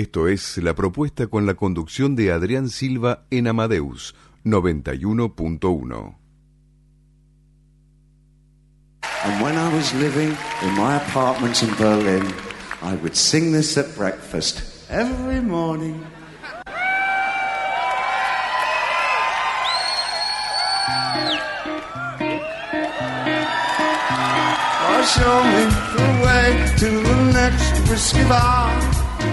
[0.00, 4.14] Esto es la propuesta con la conducción de Adrián Silva en Amadeus
[4.46, 6.16] 91.1.
[9.22, 12.26] And when I was living in my apartment in Berlin,
[12.80, 16.02] I would sing this at breakfast every morning.
[25.14, 25.64] Show me
[25.96, 28.89] the way to the next whiskey bar.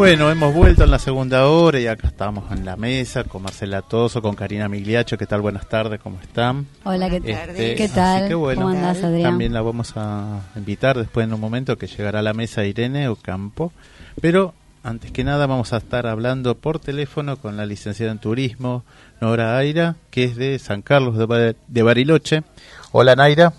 [0.00, 3.82] Bueno, hemos vuelto en la segunda hora y acá estamos en la mesa con Marcela
[3.82, 5.18] Toso, con Karina Migliacho.
[5.18, 5.42] ¿Qué tal?
[5.42, 6.66] Buenas tardes, ¿cómo están?
[6.84, 8.20] Hola, ¿qué, Este, ¿qué tal?
[8.20, 9.24] así que bueno, ¿Cómo andás, Adrián?
[9.24, 13.08] También la vamos a invitar después en un momento que llegará a la mesa Irene
[13.08, 13.74] Ocampo.
[14.22, 18.84] Pero antes que nada vamos a estar hablando por teléfono con la licenciada en turismo,
[19.20, 22.42] Nora Aira, que es de San Carlos de, Ba- de Bariloche.
[22.92, 23.52] Hola, Naira.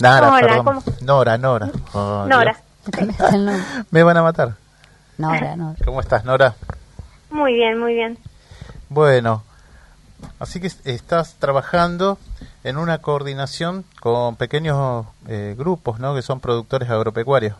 [0.00, 0.64] Nara, Hola, perdón.
[0.64, 0.82] ¿cómo?
[1.02, 1.70] Nora, Nora.
[1.92, 2.56] Oh, Nora.
[3.90, 4.54] Me van a matar.
[5.18, 5.76] Nora, Nora.
[5.84, 6.54] ¿Cómo estás, Nora?
[7.30, 8.18] Muy bien, muy bien.
[8.88, 9.42] Bueno,
[10.38, 12.18] así que est- estás trabajando
[12.64, 16.14] en una coordinación con pequeños eh, grupos, ¿no?
[16.14, 17.56] Que son productores agropecuarios.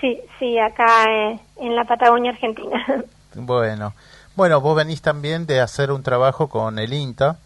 [0.00, 2.84] Sí, sí, acá eh, en la Patagonia Argentina.
[3.38, 3.92] Bueno,
[4.34, 7.36] bueno, vos venís también de hacer un trabajo con el INTA,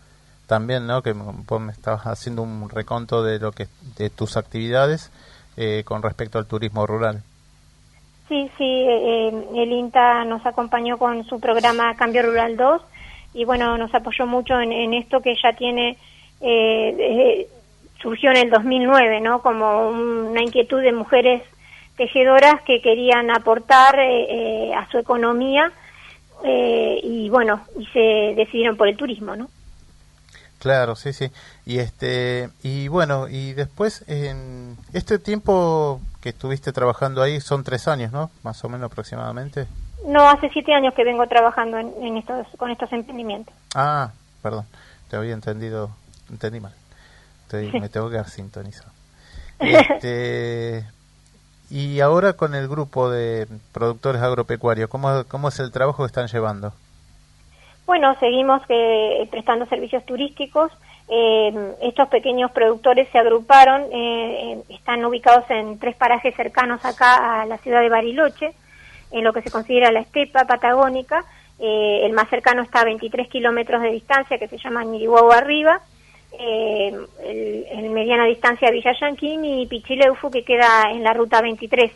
[0.46, 1.02] también, ¿no?
[1.02, 3.66] Que vos me estabas haciendo un reconto de lo que
[3.96, 5.10] de tus actividades
[5.56, 7.24] eh, con respecto al turismo rural.
[8.30, 12.80] Sí, sí, eh, el INTA nos acompañó con su programa Cambio Rural 2
[13.34, 15.98] y bueno, nos apoyó mucho en, esto que ya tiene,
[16.40, 17.48] eh, eh,
[18.00, 19.42] surgió en el 2009, ¿no?
[19.42, 21.42] Como una inquietud de mujeres
[21.96, 25.72] tejedoras que querían aportar eh, eh, a su economía
[26.44, 29.50] eh, y bueno, y se decidieron por el turismo, ¿no?
[30.60, 31.32] Claro, sí, sí.
[31.66, 37.88] Y este y bueno, y después en este tiempo que estuviste trabajando ahí son tres
[37.88, 38.30] años, ¿no?
[38.42, 39.66] Más o menos aproximadamente.
[40.06, 43.54] No, hace siete años que vengo trabajando en, en estos, con estos emprendimientos.
[43.74, 44.10] Ah,
[44.42, 44.66] perdón,
[45.08, 45.90] te había entendido,
[46.30, 46.72] entendí mal.
[47.44, 48.90] Estoy- me tengo que dar sintonizado.
[49.58, 50.84] Este,
[51.70, 56.28] y ahora con el grupo de productores agropecuarios, ¿cómo, ¿cómo es el trabajo que están
[56.28, 56.72] llevando?
[57.86, 60.70] Bueno, seguimos eh, prestando servicios turísticos.
[61.12, 67.46] Eh, estos pequeños productores se agruparon, eh, están ubicados en tres parajes cercanos acá a
[67.46, 68.52] la ciudad de Bariloche,
[69.10, 71.24] en lo que se considera la estepa patagónica.
[71.58, 75.80] Eh, el más cercano está a 23 kilómetros de distancia, que se llama Ñirihuahua Arriba.
[76.32, 81.90] En mediana distancia Villa Yanquín y Pichileufu, que queda en la ruta 23.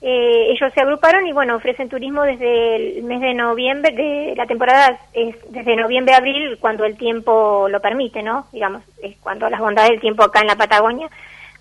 [0.00, 4.46] Eh, ellos se agruparon y bueno, ofrecen turismo desde el mes de noviembre, de la
[4.46, 8.46] temporada es desde noviembre a abril cuando el tiempo lo permite, ¿no?
[8.52, 11.08] Digamos, es cuando las bondades del tiempo acá en la Patagonia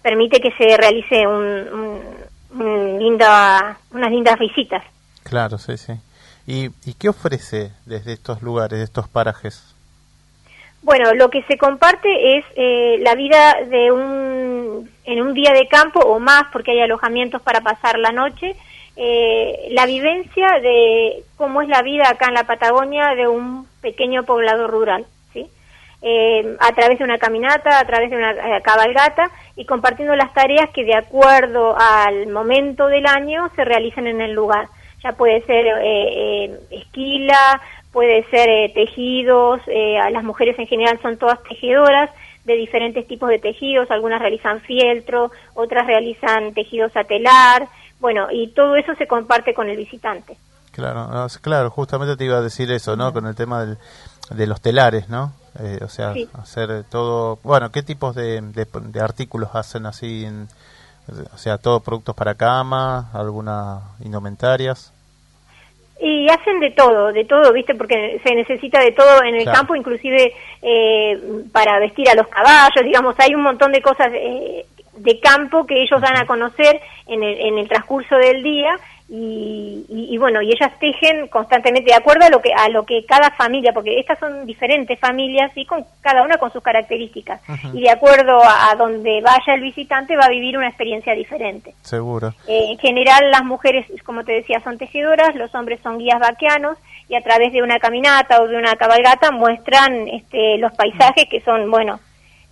[0.03, 1.97] permite que se realice un,
[2.59, 4.83] un- linda, unas lindas visitas.
[5.23, 5.93] Claro, sí, sí.
[6.45, 9.75] ¿Y, y qué ofrece desde estos lugares, de estos parajes?
[10.87, 15.67] Bueno, lo que se comparte es eh, la vida de un en un día de
[15.67, 18.55] campo o más, porque hay alojamientos para pasar la noche,
[18.95, 24.23] eh, la vivencia de cómo es la vida acá en la Patagonia de un pequeño
[24.23, 25.49] poblado rural, ¿sí?
[26.01, 30.33] Eh, a través de una caminata, a través de una eh, cabalgata y compartiendo las
[30.33, 34.69] tareas que de acuerdo al momento del año se realicen en el lugar.
[35.03, 35.65] Ya puede ser
[36.71, 37.61] esquila,
[37.97, 39.59] puede ser tejidos,
[40.11, 42.11] las mujeres en general son todas tejedoras
[42.45, 47.67] de diferentes tipos de tejidos, algunas realizan fieltro, otras realizan tejidos a telar,
[47.99, 50.37] bueno, y todo eso se comparte con el visitante.
[50.73, 53.11] Claro, claro, justamente te iba a decir eso, ¿no?
[53.13, 53.79] Con el tema del,
[54.29, 55.33] de los telares, ¿no?
[55.59, 60.27] Eh, o sea, hacer todo, bueno, ¿qué tipos de, de, artículos hacen así?
[61.33, 64.93] o sea, todo productos para cama, algunas indumentarias.
[65.99, 67.73] Y hacen de todo, de todo, ¿viste?
[67.73, 71.19] Porque se necesita de todo en el campo, inclusive eh,
[71.51, 74.65] para vestir a los caballos, digamos, hay un montón de cosas eh,
[74.95, 78.77] de campo que ellos dan a conocer en el, en el transcurso del día
[79.09, 83.05] y, y, bueno y ellas tejen constantemente de acuerdo a lo que a lo que
[83.05, 87.41] cada familia porque estas son diferentes familias y con cada una con sus características.
[87.73, 91.73] Y de acuerdo a, donde vaya el visitante va a vivir una experiencia diferente.
[91.81, 92.33] Seguro.
[92.47, 96.77] Eh, en general las mujeres como te decía son tejedoras los hombres son guías vaqueanos
[97.07, 101.39] y a través de una caminata o de una cabalgata muestran este, los paisajes que
[101.41, 101.99] son bueno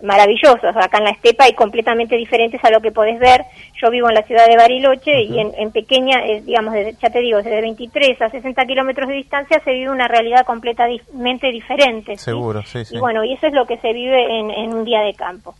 [0.02, 3.44] maravillosos acá en la estepa y completamente diferentes a lo que podés ver.
[3.80, 7.38] Yo vivo en la ciudad de Bariloche y en, pequeña, eh, digamos, ya te digo,
[7.38, 12.16] desde 23 a 60 kilómetros de distancia se vive una realidad completamente diferente.
[12.16, 12.96] Seguro, sí, sí.
[12.96, 15.54] Y bueno, y eso es lo que se vive en, un día de campo.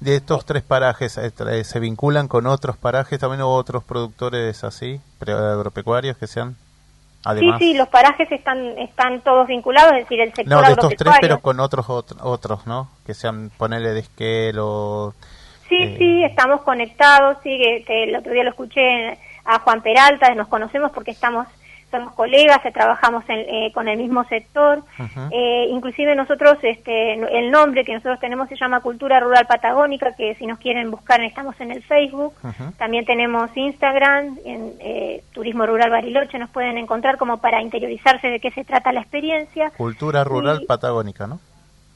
[0.00, 4.64] De estos tres parajes, eh, eh, ¿se vinculan con otros parajes también o otros productores
[4.64, 6.56] así, agropecuarios que sean?
[7.38, 10.96] Sí, sí, los parajes están están todos vinculados, es decir, el sector No, de estos
[10.96, 12.88] tres, pero con otros otros, ¿no?
[13.06, 15.14] Que sean, ponerle de esquel o...
[15.68, 20.34] Sí, eh, sí, estamos conectados, sí, que, el otro día lo escuché a Juan Peralta,
[20.34, 21.46] nos conocemos porque estamos
[21.92, 24.82] somos colegas, trabajamos eh, con el mismo sector.
[25.30, 30.34] Eh, inclusive nosotros, este, el nombre que nosotros tenemos se llama Cultura Rural Patagónica, que
[30.34, 32.34] si nos quieren buscar estamos en el Facebook.
[32.78, 38.40] También tenemos Instagram, en eh, Turismo Rural Bariloche, nos pueden encontrar como para interiorizarse de
[38.40, 39.70] qué se trata la experiencia.
[39.76, 41.38] Cultura Rural Patagónica, ¿no?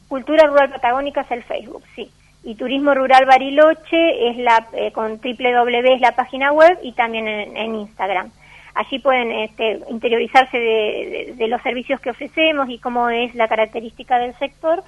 [0.08, 2.10] Cultura Rural Patagónica es el Facebook, sí.
[2.44, 7.74] Y Turismo Rural Bariloche es la, con www es la página web y también en
[7.74, 8.30] Instagram
[8.76, 14.36] allí pueden este, interiorizarse de, los servicios que ofrecemos y cómo es la característica del
[14.38, 14.82] sector.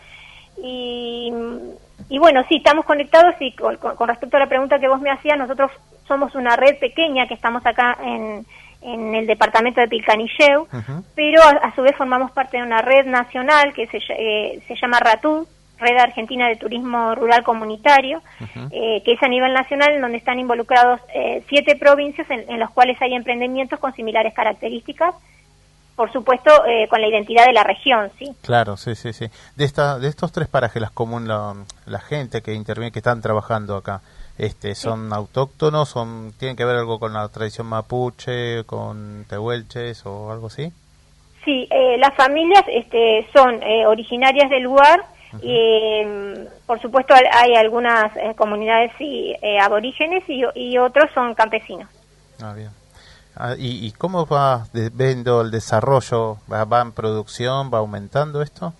[0.63, 1.33] Y,
[2.19, 5.71] bueno, sí, estamos conectados y con, respecto a la pregunta que vos me hacías, nosotros
[6.07, 8.45] somos una red pequeña que estamos acá en,
[8.81, 10.69] el departamento de Pilcanilleu,
[11.17, 15.01] pero a, su vez formamos parte de una red nacional que se, eh, se llama
[15.01, 15.49] RATU,
[15.79, 18.21] Red Argentina de Turismo Rural Comunitario,
[18.71, 22.59] eh, que es a nivel nacional, en donde están involucrados eh, siete provincias en, en
[22.59, 25.15] los cuales hay emprendimientos con similares características,
[25.95, 28.31] por supuesto eh, con la identidad de la región, ¿sí?
[28.43, 29.27] Claro, sí, sí, sí.
[29.57, 33.77] De, esta, de estos tres parajes, las común, la, gente que interviene, que están trabajando
[33.77, 34.01] acá,
[34.37, 35.89] este, ¿son autóctonos?
[35.89, 40.73] Son, ¿Tienen que ver algo con la tradición mapuche, con tehuelches o algo así?
[41.45, 45.03] Sí, las familias este, son originarias del lugar,
[45.43, 46.03] y,
[46.67, 51.89] por supuesto, hay algunas eh, comunidades sí, eh, aborígenes y, otros son campesinos.
[52.41, 52.71] Ah, bien.
[53.37, 56.39] Ah, ¿y, cómo va viendo el desarrollo?
[56.51, 57.71] ¿Va, en producción?
[57.73, 58.73] ¿Va aumentando esto?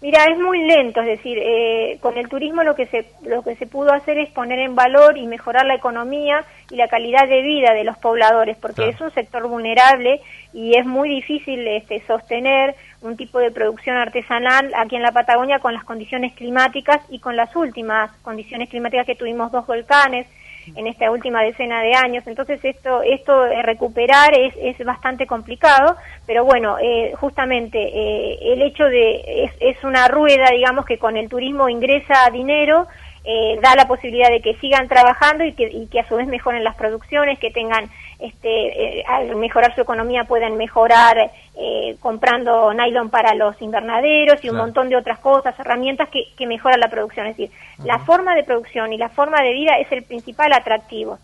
[0.00, 3.56] Mira, es muy lento, es decir, eh, con el turismo lo que se lo que
[3.56, 7.42] se pudo hacer es poner en valor y mejorar la economía y la calidad de
[7.42, 10.20] vida de los pobladores, porque es un sector vulnerable
[10.52, 12.74] y es muy difícil este, sostener
[13.06, 17.36] un tipo de producción artesanal aquí en la Patagonia con las condiciones climáticas y con
[17.36, 20.26] las últimas condiciones climáticas que tuvimos dos volcanes
[20.74, 22.26] en esta última decena de años.
[22.26, 25.96] Entonces esto, esto recuperar es, es bastante complicado,
[26.26, 31.16] pero bueno, eh, justamente eh, el hecho de es, es una rueda, digamos, que con
[31.16, 32.88] el turismo ingresa dinero
[33.28, 36.28] eh, da la posibilidad de que sigan trabajando y que, y que a su vez
[36.28, 42.72] mejoren las producciones, que tengan, este, eh, al mejorar su economía puedan mejorar eh, comprando
[42.72, 46.88] nylon para los invernaderos y un montón de otras cosas, herramientas que, que mejoran la
[46.88, 47.26] producción.
[47.26, 51.18] Es decir, la forma de producción y la forma de vida es el principal atractivo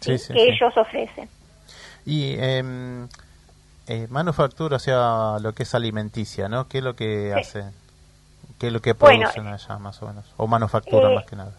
[0.00, 1.28] que ellos ofrecen.
[2.04, 3.08] Y em,
[4.10, 6.68] manufactura, o sea, lo que es alimenticia, ¿no?
[6.68, 7.64] ¿Qué es lo que hace?
[8.58, 10.24] ¿Qué es lo que producen allá más o menos?
[10.36, 11.52] ¿O manufactura eh, más que nada?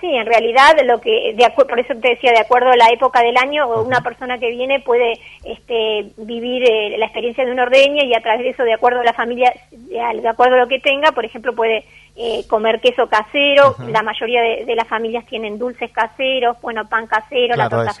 [0.00, 3.22] Sí, en realidad lo que de por eso te decía de acuerdo a la época
[3.22, 8.04] del año una persona que viene puede este, vivir eh, la experiencia de una ordeña
[8.04, 10.80] y a través de eso de acuerdo a la familia de acuerdo a lo que
[10.80, 13.74] tenga por ejemplo puede eh, comer queso casero.
[13.88, 17.94] La mayoría de, las familias tienen dulces caseros bueno pan casero la torta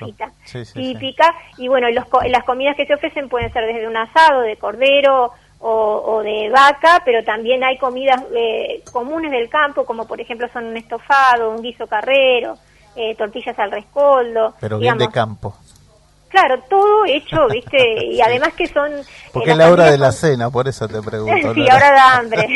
[0.74, 1.34] típica.
[1.56, 5.32] Y bueno los, las comidas que se ofrecen pueden ser desde un asado de cordero
[5.60, 10.66] o, de vaca, pero también hay comidas eh, comunes del campo, como por ejemplo son
[10.66, 12.56] un estofado, un guiso carrero,
[12.94, 14.54] eh, tortillas al rescoldo.
[14.60, 15.54] Pero bien de campo.
[16.28, 17.78] Claro, todo hecho, ¿viste?
[18.06, 18.92] Y además que son...
[18.92, 21.54] Eh, Porque es la hora de la cena, por eso te pregunto.
[21.54, 22.46] sí, ahora da hambre.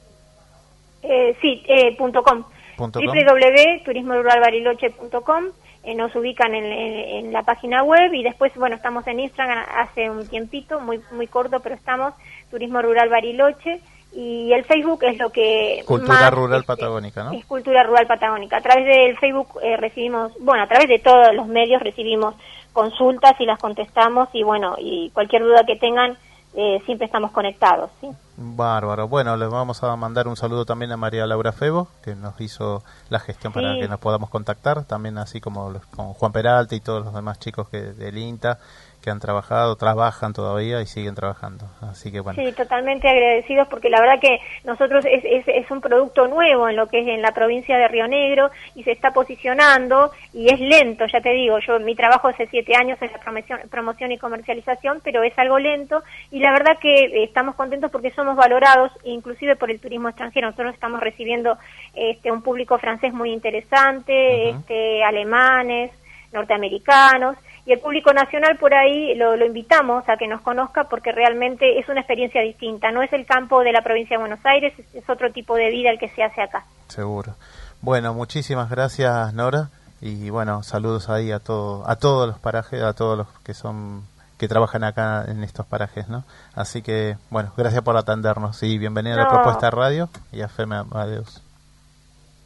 [1.03, 2.45] eh, Sí, eh, punto .com.
[2.79, 5.45] www.turismoruralbariloche.com
[5.83, 10.27] eh, nos ubican en, la página web y después, bueno, estamos en Instagram hace un
[10.27, 12.15] tiempito, muy muy corto, pero estamos,
[12.51, 13.81] Turismo Rural Bariloche,
[14.13, 15.83] y el Facebook es lo que...
[15.87, 17.33] Cultura Rural Patagónica, ¿no?
[17.33, 18.57] Es Cultura Rural Patagónica.
[18.57, 22.35] A través del Facebook eh, recibimos, bueno, a través de todos los medios recibimos
[22.73, 26.17] consultas y las contestamos y bueno, y cualquier duda que tengan,
[26.55, 28.09] eh, siempre estamos conectados, ¿sí?
[28.37, 29.07] Bárbaro.
[29.07, 32.83] Bueno, les vamos a mandar un saludo también a María Laura Febo, que nos hizo
[33.09, 37.05] la gestión para que nos podamos contactar, también así como con Juan Peralta y todos
[37.05, 38.59] los demás chicos que del INTA
[39.03, 41.67] que han trabajado, trabajan todavía y siguen trabajando.
[41.81, 42.43] Así que bueno.
[42.43, 46.77] Sí, totalmente agradecidos porque la verdad que nosotros es, es, es, un producto nuevo en
[46.77, 50.61] lo que es en la provincia de Río Negro y se está posicionando y es
[50.61, 54.19] lento, ya te digo, yo mi trabajo hace siete años en la promoción, promoción y
[54.19, 59.57] comercialización, pero es algo lento y la verdad que estamos contentos porque somos valorados inclusive
[59.57, 60.49] por el turismo extranjero.
[60.49, 61.57] Nosotros estamos recibiendo
[61.95, 65.91] este un público francés muy interesante, este alemanes,
[66.33, 67.37] norteamericanos
[67.71, 71.79] y el público nacional por ahí lo, lo, invitamos a que nos conozca porque realmente
[71.79, 75.09] es una experiencia distinta, no es el campo de la provincia de Buenos Aires, es,
[75.09, 76.65] otro tipo de vida el que se hace acá.
[76.89, 77.37] Seguro.
[77.81, 82.93] Bueno, muchísimas gracias Nora y bueno, saludos ahí a todo, a todos los parajes, a
[82.93, 84.03] todos los que son
[84.37, 86.25] que trabajan acá en estos parajes, ¿no?
[86.55, 90.83] Así que, bueno, gracias por atendernos y bienvenida a la propuesta radio y a Feme
[90.93, 91.41] Adiós.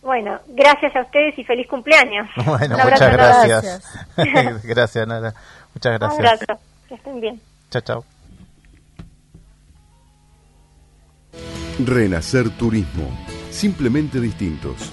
[0.05, 2.29] Bueno, gracias a ustedes y feliz cumpleaños.
[2.45, 3.83] Bueno, muchas gracias.
[4.65, 5.09] Gracias.
[5.09, 5.35] Nara.
[5.75, 6.21] Muchas gracias.
[6.21, 6.63] Un abrazo.
[6.89, 7.41] Que estén bien.
[7.71, 8.05] Chao, chao.
[11.79, 13.09] Renacer Turismo.
[13.51, 14.93] Simplemente distintos.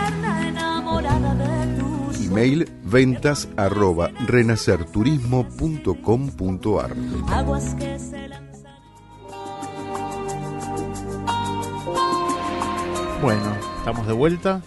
[2.31, 6.95] Email ventas arroba renacerturismo.com.ar
[13.21, 14.61] Bueno, estamos de vuelta.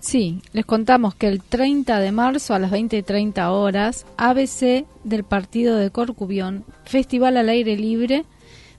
[0.00, 5.76] Sí, les contamos que el 30 de marzo a las 20.30 horas, ABC del Partido
[5.76, 8.26] de Corcubión, Festival al Aire Libre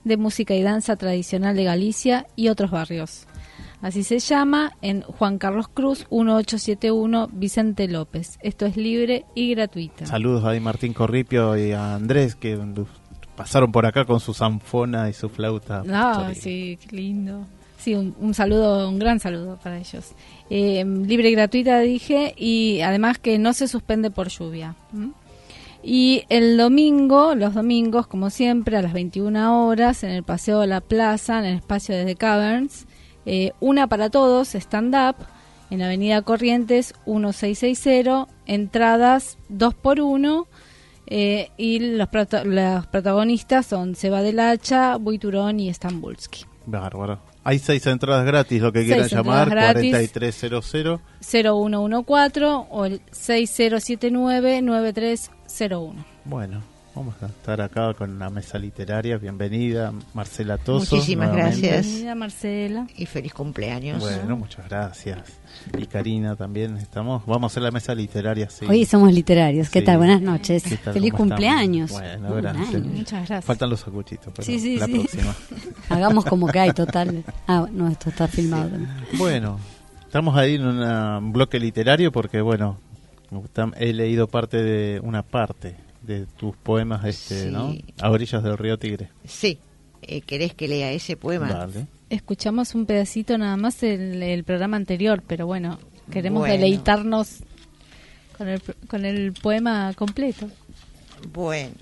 [0.04, 3.26] de Música y Danza Tradicional de Galicia y otros barrios.
[3.82, 8.38] Así se llama en Juan Carlos Cruz 1871 Vicente López.
[8.42, 10.04] Esto es libre y gratuito.
[10.04, 12.58] Saludos a Martín Corripio y a Andrés que
[13.36, 15.82] pasaron por acá con su zanfona y su flauta.
[15.90, 17.46] Ah, sí, qué lindo.
[17.78, 20.12] Sí, un, saludo, un gran saludo para ellos.
[20.50, 24.74] Eh, libre y gratuita dije y además que no se suspende por lluvia.
[25.82, 30.66] Y el domingo, los domingos, como siempre, a las 21 horas, en el Paseo de
[30.66, 32.86] la Plaza, en el espacio de The Caverns,
[33.32, 35.14] eh, una para todos, stand-up,
[35.70, 40.48] en Avenida Corrientes 1660, entradas 2 por 1
[41.06, 46.44] eh, y los, protagonistas son Seba del Hacha, Buiturón y Stambulski.
[46.66, 47.20] Bárbaro.
[47.44, 56.04] Hay seis entradas gratis, lo que quieran llamar, 4300 0114 o el 6079 9301.
[56.24, 56.62] Bueno,
[56.94, 59.16] Vamos a estar acá con una mesa literaria.
[59.16, 60.96] Bienvenida, Marcela Toso.
[60.96, 61.60] Muchísimas nuevamente.
[61.68, 61.86] gracias.
[61.86, 62.86] Bienvenida, Marcela.
[62.96, 64.00] Y feliz cumpleaños.
[64.00, 65.18] Bueno, muchas gracias.
[65.78, 67.24] Y Karina también estamos.
[67.26, 68.50] Vamos a hacer la mesa literaria.
[68.50, 68.66] Sí.
[68.68, 69.70] Hoy somos literarios.
[69.70, 69.84] ¿Qué Sí.
[69.86, 69.98] tal?
[69.98, 70.64] Buenas noches.
[70.64, 70.92] ¿Qué tal?
[70.94, 71.90] Feliz ¿Cómo cumpleaños.
[71.92, 72.28] estamos?
[72.28, 72.74] Bueno, gracias.
[72.74, 72.84] año.
[72.92, 73.44] Muchas gracias.
[73.44, 74.92] Faltan los sacuchitos, pero Sí, sí, la sí.
[74.92, 75.34] próxima.
[75.90, 77.22] Hagamos como que hay, total.
[77.46, 78.90] Ah, no, esto está filmado también.
[79.16, 79.58] Bueno,
[80.04, 82.78] estamos ahí en una- un bloque literario porque, bueno,
[83.76, 87.50] he leído parte de una parte de tus poemas, este, Sí.
[87.50, 87.74] ¿no?
[88.00, 89.10] A orillas del río Tigre.
[89.24, 89.58] Sí.
[90.02, 91.48] Eh, ¿Querés que lea ese poema?
[91.48, 91.86] Dale.
[92.08, 95.78] Escuchamos un pedacito nada más el, el programa anterior, pero bueno,
[96.10, 96.54] queremos Bueno.
[96.54, 97.40] deleitarnos
[98.36, 100.48] con el, con el poema completo.
[101.32, 101.74] Bueno,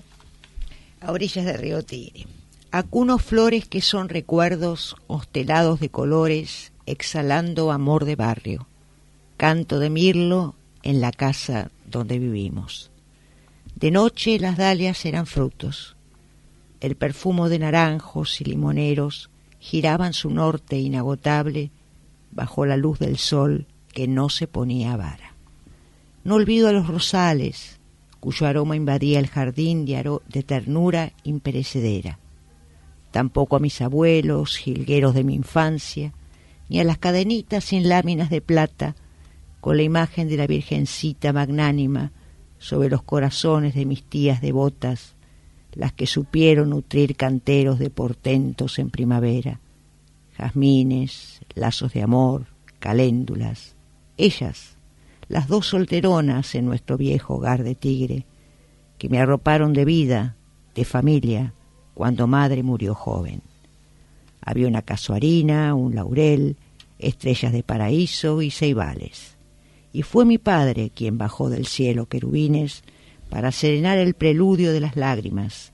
[1.01, 2.27] a orillas del río Tigre.
[2.71, 8.67] Acuno flores que son recuerdos constelados de colores, exhalando amor de barrio.
[9.37, 12.91] Canto de mirlo en la casa donde vivimos.
[13.79, 15.95] De noche las dalias eran frutos.
[16.81, 21.71] El perfumo de naranjos y limoneros giraban su norte inagotable
[22.31, 25.33] bajo la luz del sol que no se ponía vara.
[26.25, 27.79] No olvido a los rosales,
[28.19, 32.19] cuyo aroma invadía el jardín de ternura imperecedera.
[33.11, 36.13] Tampoco a mis abuelos, jilgueros de mi infancia,
[36.67, 38.95] ni a las cadenitas sin láminas de plata,
[39.61, 42.11] con la imagen de la Virgencita magnánima
[42.59, 45.15] sobre los corazones de mis tías devotas,
[45.73, 49.59] las que supieron nutrir canteros de portentos en primavera,
[50.37, 52.45] jazmines, lazos de amor,
[52.79, 53.75] caléndulas,
[54.17, 54.77] ellas,
[55.27, 58.25] las dos solteronas en nuestro viejo hogar de tigre,
[58.97, 60.35] que me arroparon de vida,
[60.75, 61.53] de familia,
[61.93, 63.41] cuando madre murió joven.
[64.41, 66.57] Había una casuarina, un laurel,
[66.97, 69.38] estrellas de paraíso y ceibales.
[69.99, 72.83] Y fue mi padre quien bajó del cielo querubines
[73.29, 75.73] para serenar el preludio de las lágrimas,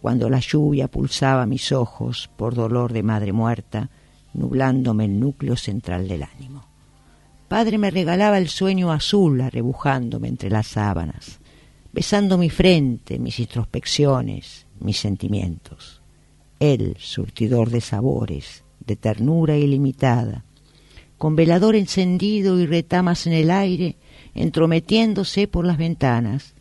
[0.00, 3.90] cuando la lluvia pulsaba mis ojos por dolor de madre muerta,
[4.34, 6.64] nublándome el núcleo central del ánimo.
[7.48, 11.40] Padre me regalaba el sueño azul arrebujándome entre las sábanas,
[11.92, 16.02] besando mi frente, mis introspecciones, mis sentimientos.
[16.60, 20.44] Él, surtidor de sabores, de ternura ilimitada,
[21.20, 23.96] con velador encendido y retamas en el aire,
[24.34, 26.54] entrometiéndose por las ventanas.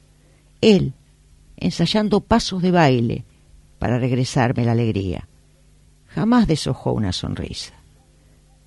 [0.60, 0.92] Él,
[1.56, 3.24] ensayando pasos de baile
[3.80, 5.30] para regresarme la alegría.
[6.08, 7.72] Jamás deshojó una sonrisa.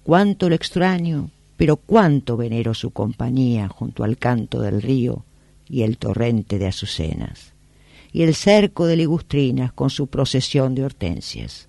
[0.02, 1.28] Cuánto lo extraño,
[1.58, 5.26] pero cuánto venero su compañía junto al canto del río
[5.68, 7.52] y el torrente de azucenas,
[8.14, 11.68] y el cerco de ligustrinas con su procesión de hortensias.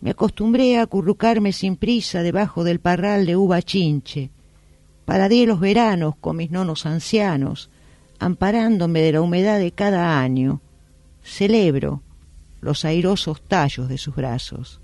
[0.00, 4.30] Me acostumbré a acurrucarme sin prisa debajo del parral de uva chinche,
[5.04, 7.70] paradé los veranos con mis nonos ancianos,
[8.18, 10.60] amparándome de la humedad de cada año,
[11.22, 12.02] celebro
[12.60, 14.80] los airosos tallos de sus brazos,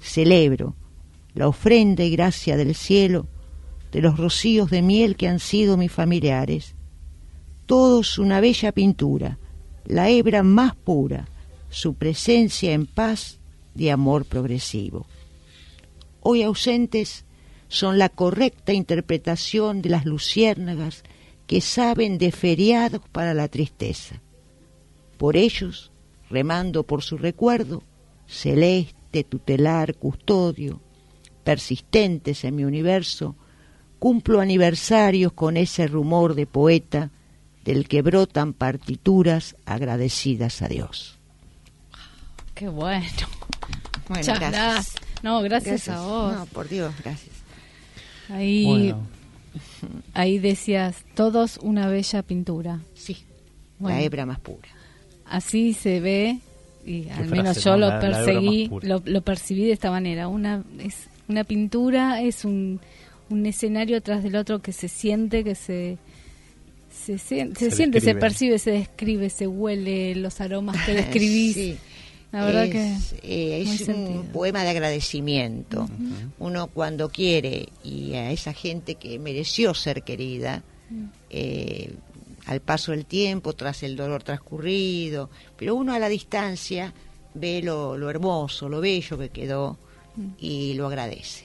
[0.00, 0.74] celebro
[1.34, 3.26] la ofrenda y gracia del cielo
[3.92, 6.74] de los rocíos de miel que han sido mis familiares,
[7.66, 9.38] todos una bella pintura,
[9.84, 11.28] la hebra más pura,
[11.68, 13.38] su presencia en paz
[13.76, 15.06] de amor progresivo.
[16.20, 17.24] Hoy ausentes
[17.68, 21.04] son la correcta interpretación de las luciérnagas
[21.46, 24.20] que saben de feriados para la tristeza.
[25.18, 25.92] Por ellos,
[26.28, 27.82] remando por su recuerdo,
[28.26, 30.80] celeste, tutelar, custodio,
[31.44, 33.36] persistentes en mi universo,
[33.98, 37.10] cumplo aniversarios con ese rumor de poeta
[37.64, 41.18] del que brotan partituras agradecidas a Dios.
[42.54, 43.28] Qué bueno.
[44.08, 44.94] Bueno, Muchas gracias.
[45.22, 46.34] No, gracias, a vos.
[46.34, 47.34] No, por Dios, gracias.
[48.28, 49.06] Ahí, Bueno,
[50.14, 52.80] ahí decías, todos una bella pintura.
[52.94, 53.16] Sí,
[53.78, 53.96] Bueno.
[53.98, 54.68] la hebra más pura.
[55.24, 56.38] Así se ve,
[56.84, 57.90] y al frase, menos yo ¿no?
[57.90, 60.28] lo perseguí, lo, lo percibí de esta manera.
[60.28, 62.80] Una es una pintura, es un,
[63.28, 65.98] un escenario tras del otro que se siente, que se
[66.90, 68.20] se, sien- se Se siente, se describe.
[68.20, 71.54] percibe, se describe, se huele los aromas que describís.
[71.54, 71.76] Sí.
[72.40, 74.22] La verdad es, que eh, es un sentido.
[74.32, 75.88] poema de agradecimiento.
[76.38, 81.04] Uno cuando quiere y a esa gente que mereció ser querida, Mm.
[81.30, 81.94] eh,
[82.46, 86.94] al paso del tiempo, tras el dolor transcurrido, pero uno a la distancia
[87.34, 89.76] ve lo, lo hermoso, lo bello que quedó
[90.16, 90.26] Mm.
[90.38, 91.44] y lo agradece.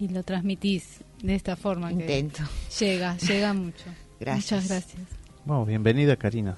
[0.00, 1.88] y lo transmitís de esta forma.
[1.88, 2.42] que Intento.
[2.78, 3.84] Llega, llega mucho.
[4.20, 4.62] Gracias.
[4.62, 5.17] Muchas gracias.
[5.48, 6.56] Bueno, bienvenida Karina.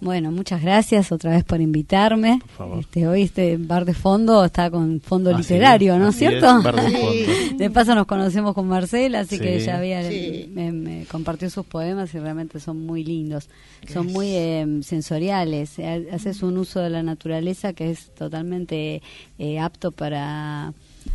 [0.00, 2.40] Bueno, muchas gracias otra vez por invitarme.
[2.40, 2.78] Por favor.
[2.80, 6.26] Este, hoy este bar de fondo está con fondo Así literario, es, ¿no es así
[6.26, 6.60] cierto?
[6.60, 7.56] bar de fondo.
[7.56, 10.50] De paso nos conocemos con Marcela, así que ella había Sí.
[10.52, 13.48] me, me compartió sus poemas y realmente son muy lindos,
[13.92, 15.78] son muy eh, sensoriales.
[15.78, 19.02] Ha- Haces un uso de la naturaleza que es totalmente
[19.38, 20.72] eh, apto para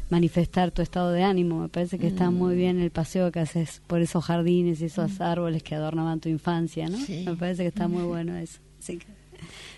[0.09, 1.59] manifestar tu estado de ánimo.
[1.61, 5.19] Me parece que está muy bien el paseo que haces por esos jardines y esos
[5.21, 6.97] árboles que adornaban tu infancia, ¿no?
[6.97, 7.23] Sí.
[7.25, 8.59] Me parece que está muy bueno eso.
[8.79, 9.05] Así que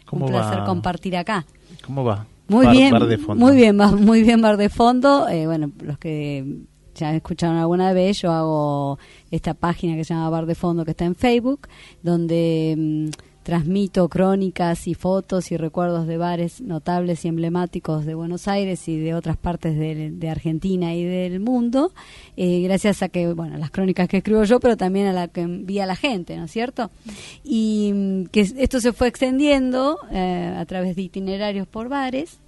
[0.06, 0.65] ¿Cómo un placer va?
[0.65, 1.45] compartir acá.
[1.86, 2.26] ¿Cómo va?
[2.48, 3.45] Muy Bar- bien, bar de fondo.
[3.45, 5.28] muy bien, va muy bien bar de fondo.
[5.30, 6.63] Eh, bueno, los que
[6.95, 8.98] ya escucharon alguna vez, yo hago
[9.32, 11.67] esta página que se llama Bar de Fondo que está en Facebook,
[12.02, 13.10] donde mm,
[13.43, 18.97] transmito crónicas y fotos y recuerdos de bares notables y emblemáticos de Buenos Aires y
[18.97, 21.91] de otras partes de, Argentina y del mundo,
[22.38, 25.41] eh, gracias a que, bueno, las crónicas que escribo yo, pero también a la que
[25.41, 26.91] envía la gente, ¿no es cierto?
[27.43, 32.39] Y mm, que esto se fue extendiendo eh, a través de itinerarios por bares.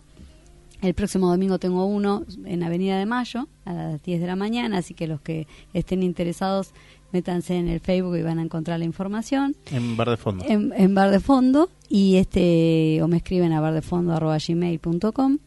[0.81, 4.79] El próximo domingo tengo uno en Avenida de Mayo a las 10 de la mañana,
[4.79, 6.73] así que los que estén interesados
[7.11, 9.55] métanse en el Facebook y van a encontrar la información.
[9.71, 10.43] En bar de fondo.
[10.47, 11.69] en, en Bar de Fondo.
[11.89, 15.37] Y este o me escriben a bardefondo@gmail.com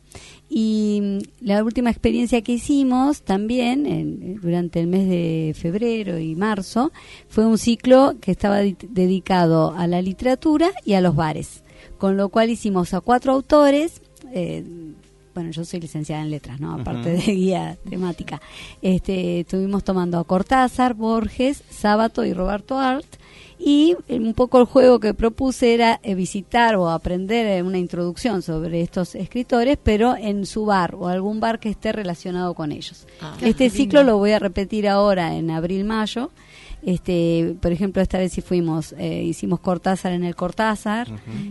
[0.48, 6.34] y mm, la última experiencia que hicimos también en- durante el mes de febrero y
[6.36, 6.92] marzo
[7.28, 11.62] fue un ciclo que estaba di- dedicado a la literatura y a los bares.
[11.98, 14.62] Con lo cual hicimos a cuatro autores eh,
[15.34, 16.74] bueno, yo soy licenciada en letras, ¿no?
[16.74, 18.40] Aparte de guía temática.
[18.80, 23.06] Este, estuvimos tomando a Cortázar, Borges, Sábato y Roberto Art.
[23.58, 28.42] Y un poco el juego que propuse era eh, visitar o aprender eh, una introducción
[28.42, 33.06] sobre estos escritores, pero en su bar o algún bar que esté relacionado con ellos.
[33.20, 33.36] Ah.
[33.40, 36.30] este ciclo lo voy a repetir ahora en abril-mayo.
[36.86, 41.08] Este, por ejemplo, esta vez sí fuimos, eh, hicimos Cortázar en el Cortázar,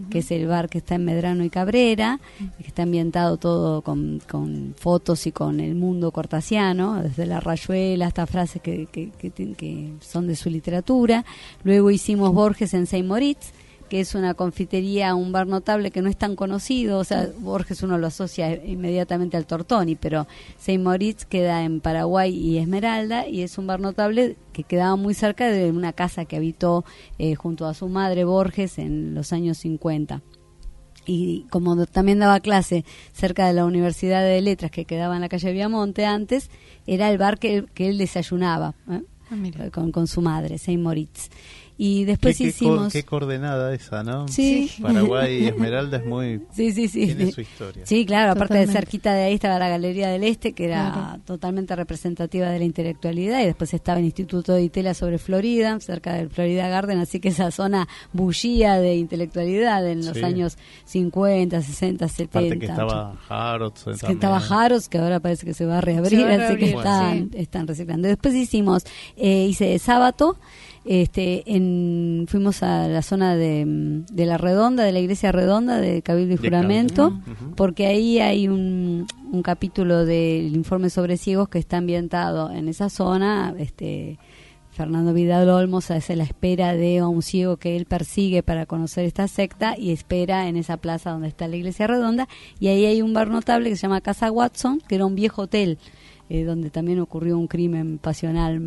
[0.10, 2.20] que es el bar que está en Medrano y Cabrera,
[2.58, 8.08] que está ambientado todo con, con fotos y con el mundo cortasiano, desde la rayuela
[8.08, 11.26] hasta frases que, que, que que son de su literatura.
[11.64, 13.52] Luego hicimos Borges en Saint Moritz,
[13.94, 17.84] que es una confitería, un bar notable que no es tan conocido, o sea, Borges
[17.84, 20.26] uno lo asocia inmediatamente al Tortoni, pero
[20.58, 25.14] Saint Moritz queda en Paraguay y Esmeralda y es un bar notable que quedaba muy
[25.14, 26.84] cerca de una casa que habitó
[27.20, 30.24] eh, junto a su madre Borges en los años 50
[31.06, 35.30] y como también daba clase cerca de la Universidad de Letras que quedaba en la
[35.30, 36.50] calle Viamonte antes,
[36.88, 39.04] era el bar que, que él desayunaba ¿eh?
[39.34, 41.30] Ah, con, con su madre, Saint Moritz.
[41.78, 42.94] Y ¿Qué, después qué co- hicimos...
[42.94, 44.28] qué coordenada esa, ¿no?
[44.28, 44.70] Sí.
[44.82, 46.42] Paraguay y Esmeralda es muy...
[46.54, 47.08] Sí, sí, sí.
[47.08, 47.86] Tiene su historia.
[47.86, 51.22] Sí, claro, aparte de cerquita de ahí estaba la Galería del Este, que era Claro.
[51.26, 56.14] totalmente representativa de la intelectualidad, y después estaba el Instituto de Itela sobre Florida, cerca
[56.14, 60.24] del Florida Garden, así que esa zona bullía de intelectualidad en los Sí.
[60.24, 62.40] años 50, 60, 70.
[62.40, 63.88] Aparte que estaba Harrods.
[63.88, 66.48] Es que estaba Jaros, que ahora parece que se va a reabrir, Se va a
[66.48, 67.38] así que están, sí.
[67.40, 68.08] están reciclando.
[68.08, 68.84] Después hicimos,
[69.18, 70.38] eh, hice sábado,
[70.86, 73.66] este, en, fuimos a la zona de,
[74.12, 77.20] de la Redonda, de la Iglesia Redonda, de Cabildo y De Juramento,
[77.56, 82.90] porque ahí hay un, un capítulo del informe sobre ciegos que está ambientado en esa
[82.90, 84.20] zona, este,
[84.74, 89.28] Fernando Vidal Olmos hace la espera de un ciego que él persigue para conocer esta
[89.28, 92.28] secta y espera en esa plaza donde está la iglesia redonda.
[92.60, 95.44] Y ahí hay un bar notable que se llama Casa Watson, que era un viejo
[95.44, 95.78] hotel
[96.30, 98.62] eh, donde también ocurrió un crimen pasional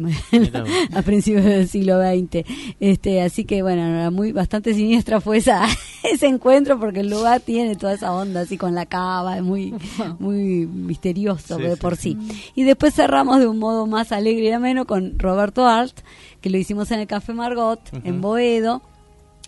[0.94, 2.44] a principios del siglo XX.
[2.80, 5.66] Este, así que bueno, era muy bastante siniestra fue esa,
[6.02, 9.74] ese encuentro porque el lugar tiene toda esa onda así con la cava, es muy
[10.18, 12.16] muy misterioso Sí, de por sí.
[12.28, 12.52] sí.
[12.54, 15.96] Y después cerramos de un modo más alegre y ameno con Roberto Art,
[16.40, 18.82] que lo hicimos en el Café Margot, en Boedo,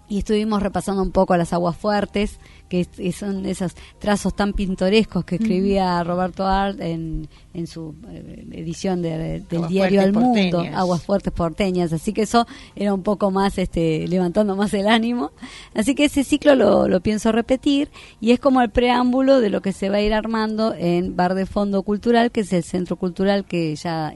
[0.09, 5.37] y estuvimos repasando un poco las aguas fuertes, que son esos trazos tan pintorescos que
[5.37, 10.65] escribía Roberto Art en, en su eh, edición de- del Aguas diario Fuertes Mundo.
[10.75, 15.33] Aguas Fuertes Porteñas, así que eso era un poco más este levantando más el ánimo.
[15.75, 17.89] Así que ese ciclo lo, lo pienso repetir
[18.21, 21.35] y es como el preámbulo de lo que se va a ir armando en Bar
[21.35, 24.13] de Fondo Cultural, que es el centro cultural que ya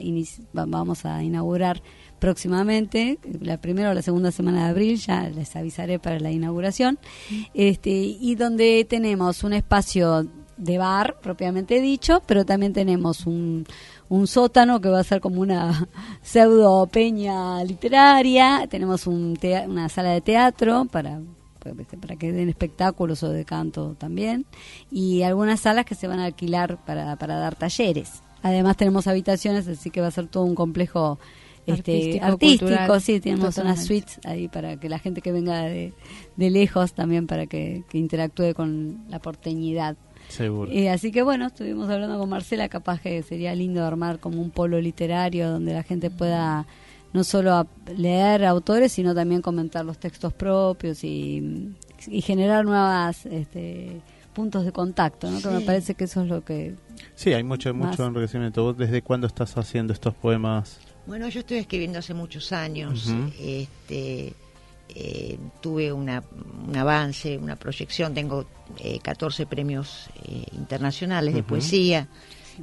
[0.53, 1.81] vamos a inaugurar
[2.23, 6.97] próximamente, la primera o la segunda semana de abril, ya les avisaré para la inauguración,
[7.53, 13.65] este, y donde tenemos un espacio de bar, propiamente dicho, pero también tenemos un,
[14.07, 15.89] un sótano que va a ser como una
[16.21, 21.19] pseudo peña literaria, tenemos un una sala de teatro para
[21.59, 24.45] para que den espectáculos o de canto también,
[24.89, 28.23] y algunas salas que se van a alquilar para, para dar talleres.
[28.43, 31.19] Además tenemos habitaciones, así que va a ser todo un complejo
[31.65, 33.85] este, Artístico, sí, tenemos unas totalmente.
[33.85, 35.93] suites ahí para que la gente que venga de,
[36.35, 39.95] de lejos también para que, que interactúe con la porteñidad.
[40.29, 40.71] Seguro.
[40.71, 44.51] Eh, así que bueno, estuvimos hablando con Marcela, capaz que sería lindo armar como un
[44.51, 46.65] polo literario donde la gente pueda
[47.11, 51.73] no solo a- leer autores, sino también comentar los textos propios y,
[52.07, 54.01] y generar nuevas este,
[54.33, 55.39] puntos de contacto, ¿no?
[55.41, 56.73] que me parece que eso es lo que...
[57.13, 58.63] Sí, hay mucho, mucho enriquecimiento.
[58.63, 60.79] ¿Vos desde cuándo estás haciendo estos poemas?
[61.05, 63.09] Bueno, yo estoy escribiendo hace muchos años.
[63.39, 64.33] Este,
[64.95, 66.23] eh, tuve una,
[66.67, 68.13] un avance, una proyección.
[68.13, 68.45] Tengo
[68.79, 72.07] eh, 14 premios eh, internacionales de poesía.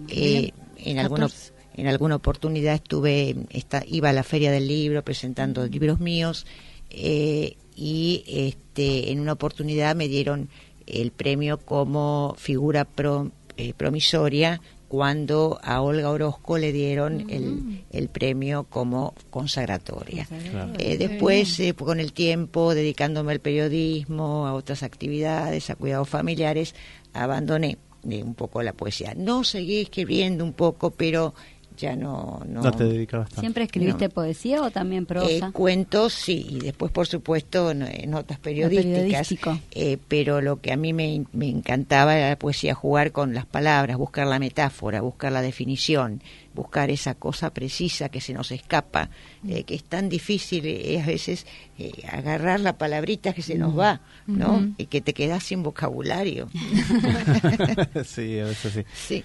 [0.08, 1.52] Eh, en alguna 14.
[1.76, 6.46] en alguna oportunidad estuve esta, iba a la feria del libro presentando libros míos
[6.90, 10.48] eh, y este en una oportunidad me dieron
[10.86, 18.08] el premio como figura pro- eh, promisoria cuando a Olga Orozco le dieron el, el
[18.08, 20.26] premio como consagratoria.
[20.26, 20.72] Claro.
[20.80, 26.74] Eh, después, eh, con el tiempo, dedicándome al periodismo, a otras actividades, a cuidados familiares,
[27.12, 27.78] abandoné
[28.10, 29.14] eh, un poco la poesía.
[29.16, 31.34] No seguí escribiendo un poco, pero
[31.80, 32.42] ya no...
[32.46, 33.40] No, No te dedicabas tanto.
[33.40, 34.10] ¿Siempre escribiste No.
[34.14, 35.48] poesía o también prosa?
[35.48, 38.94] Eh, cuentos, sí, y después, por supuesto, no- notas periodísticas.
[39.28, 39.58] periodístico.
[39.72, 43.46] eh, pero lo que a mí me, me encantaba era la poesía, jugar con las
[43.46, 46.22] palabras, buscar la metáfora, buscar la definición,
[46.54, 49.08] buscar esa cosa precisa que se nos escapa,
[49.48, 51.46] eh, que es tan difícil eh, a veces
[51.78, 54.56] eh, agarrar la palabrita que se nos va, ¿no?
[54.56, 54.74] Ujú.
[54.76, 56.48] Y que te quedas sin vocabulario.
[58.04, 58.84] sí, a veces sí.
[59.08, 59.24] sí.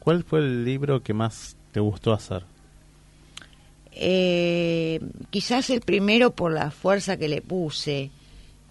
[0.00, 2.42] ¿Cuál fue el libro que más te gustó hacer?
[3.92, 8.10] Eh, quizás el primero por la fuerza que le puse,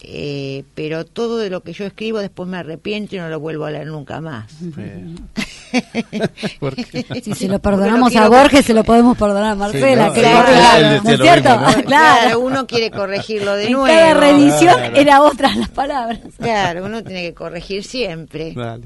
[0.02, 3.66] eh, pero todo de lo que yo escribo después me arrepiento y no lo vuelvo
[3.66, 4.52] a leer nunca más.
[6.60, 7.22] ¿Por qué?
[7.22, 10.36] Si se lo perdonamos a Borges, se lo podemos perdonar a Marcela, no, que él-
[10.36, 11.50] corrija, él ¿no es cierto?
[11.60, 11.84] mismo, ¿no?
[11.84, 13.88] Claro, uno quiere corregirlo de en nuevo.
[13.88, 14.96] cada reedición Claro.
[14.96, 16.20] era otras las palabras.
[16.40, 18.54] Claro, uno tiene que corregir siempre.
[18.54, 18.86] Dale.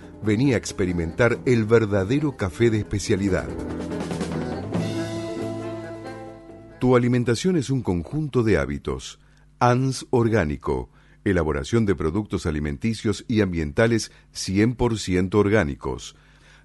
[0.23, 3.49] venía a experimentar el verdadero café de especialidad.
[6.79, 9.19] Tu alimentación es un conjunto de hábitos.
[9.59, 10.89] ANS Orgánico.
[11.23, 16.15] Elaboración de productos alimenticios y ambientales 100% orgánicos.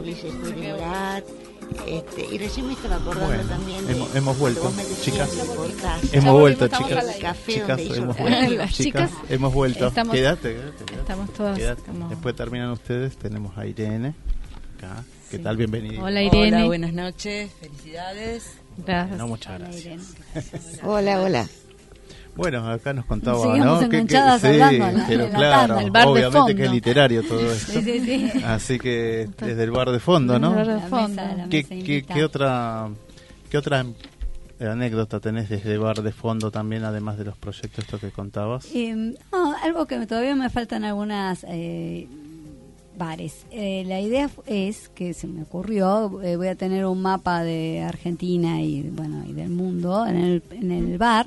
[0.00, 1.24] Ulises llorar.
[1.86, 5.30] Este, y recién me estaba acordando Bueno, también de, hemos- vuelto, decías chicas.
[6.12, 7.16] Hemos vuelto, chicas.
[7.20, 8.50] Café Chicas, hemos el- vuelto.
[8.56, 9.86] Las Chicas, chicas hemos vuelto.
[9.88, 10.94] estamos- quédate, quédate, quédate.
[11.00, 14.14] estamos todas como- Después terminan ustedes, tenemos a Irene.
[14.76, 15.02] Acá.
[15.30, 15.56] ¿Qué tal?
[15.56, 16.02] Bienvenido.
[16.04, 16.56] Hola Irene.
[16.58, 18.52] Hola, buenas noches, felicidades.
[18.76, 19.16] Gracias.
[19.18, 20.02] No, muchas gracias.
[20.82, 21.48] Hola, hola.
[22.34, 23.88] Bueno, acá nos contaba, Seguimos ¿no?
[23.90, 27.22] Que- que- sí, la- pero la claro, tanda, el bar de obviamente que es literario
[27.24, 27.72] todo esto.
[27.72, 28.42] Sí, sí, sí.
[28.44, 30.50] Así que desde el bar de fondo, ¿no?
[30.54, 31.08] Desde el bar de fondo.
[31.22, 32.88] mesa, la ¿Qué, qué, otra
[33.50, 33.84] qué otra
[34.60, 38.66] anécdota tenés desde bar de fondo también, además de los proyectos estos que contabas?
[38.74, 42.06] Eh, no, algo que todavía me faltan algunas eh,
[42.96, 43.44] bares.
[43.50, 47.82] Eh, la idea es que se me ocurrió, eh, voy a tener un mapa de
[47.82, 51.26] Argentina y bueno y del mundo en el, en el bar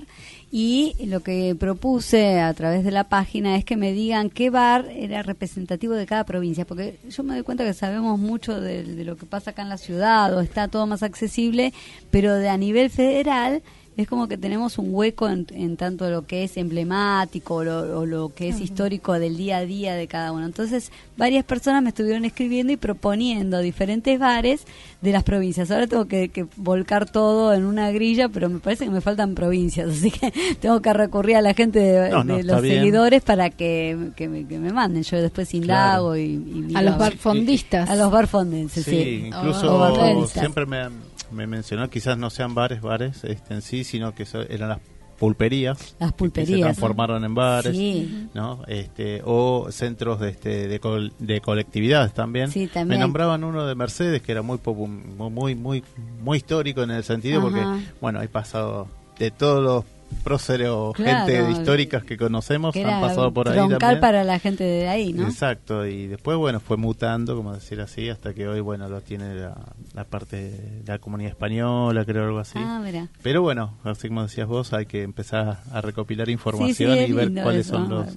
[0.57, 4.85] y lo que propuse a través de la página es que me digan qué bar
[4.89, 9.03] era representativo de cada provincia, porque yo me doy cuenta que sabemos mucho de, de
[9.03, 11.73] lo que pasa acá en la ciudad o está todo más accesible,
[12.09, 13.63] pero de a nivel federal
[13.97, 17.99] es como que tenemos un hueco en, en tanto lo que es emblemático o lo,
[17.99, 20.45] o lo que es histórico del día a día de cada uno.
[20.45, 24.65] Entonces, varias personas me estuvieron escribiendo y proponiendo diferentes bares
[25.01, 25.71] de las provincias.
[25.71, 29.33] Ahora tengo que, que volcar todo en una grilla, pero me parece que me faltan
[29.35, 32.61] provincias, así que tengo que recurrir a la gente de, No, no, de está los
[32.63, 32.75] bien.
[32.79, 35.03] seguidores para que, que, me, que me manden.
[35.03, 37.89] Yo después indago y, y A los barfondistas.
[37.89, 38.91] A los barfondenses, sí.
[38.91, 40.41] Sí, incluso O barfondistas.
[40.41, 40.89] siempre me,
[41.35, 44.79] me mencionó, quizás no sean bares, bares este, en sí, sino que so- eran las
[45.19, 45.95] pulperías.
[45.99, 46.59] Las Que se pulperías.
[46.61, 47.75] transformaron en bares.
[47.75, 48.27] Sí.
[48.33, 48.63] ¿no?
[48.67, 52.51] Este, o centros de, este, de, col- de colectividades también.
[52.51, 52.99] Sí, también.
[52.99, 55.83] Me nombraban uno de Mercedes que era muy muy muy
[56.21, 57.47] muy histórico en el sentido Ajá.
[57.49, 59.85] porque bueno, hay pasado de todos los
[60.23, 61.25] próceres o Claro.
[61.27, 63.99] gente históricas que conocemos Que han pasado por ahí también.
[63.99, 65.23] para la gente de ahí, ¿no?
[65.27, 69.35] Exacto, y después, bueno, fue mutando, como decir así, hasta que hoy, bueno, lo tiene
[69.35, 69.55] la,
[69.93, 72.57] la parte de la comunidad española, creo, algo así.
[72.59, 73.07] Ah, mira.
[73.21, 77.13] Pero bueno, así como decías vos, hay que empezar a recopilar información Sí, sí, y
[77.13, 77.75] ver cuáles eso.
[77.77, 78.07] son los...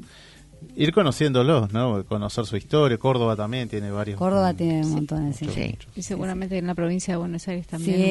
[0.75, 2.05] Ir conociéndolos, ¿no?
[2.05, 2.99] Conocer su historia.
[2.99, 4.19] Córdoba también tiene varios.
[4.19, 5.69] Córdoba tiene un montón de muchos, Sí.
[5.71, 5.93] muchos.
[5.97, 7.97] Y seguramente en la provincia de Buenos Aires también.
[7.97, 8.03] Sí,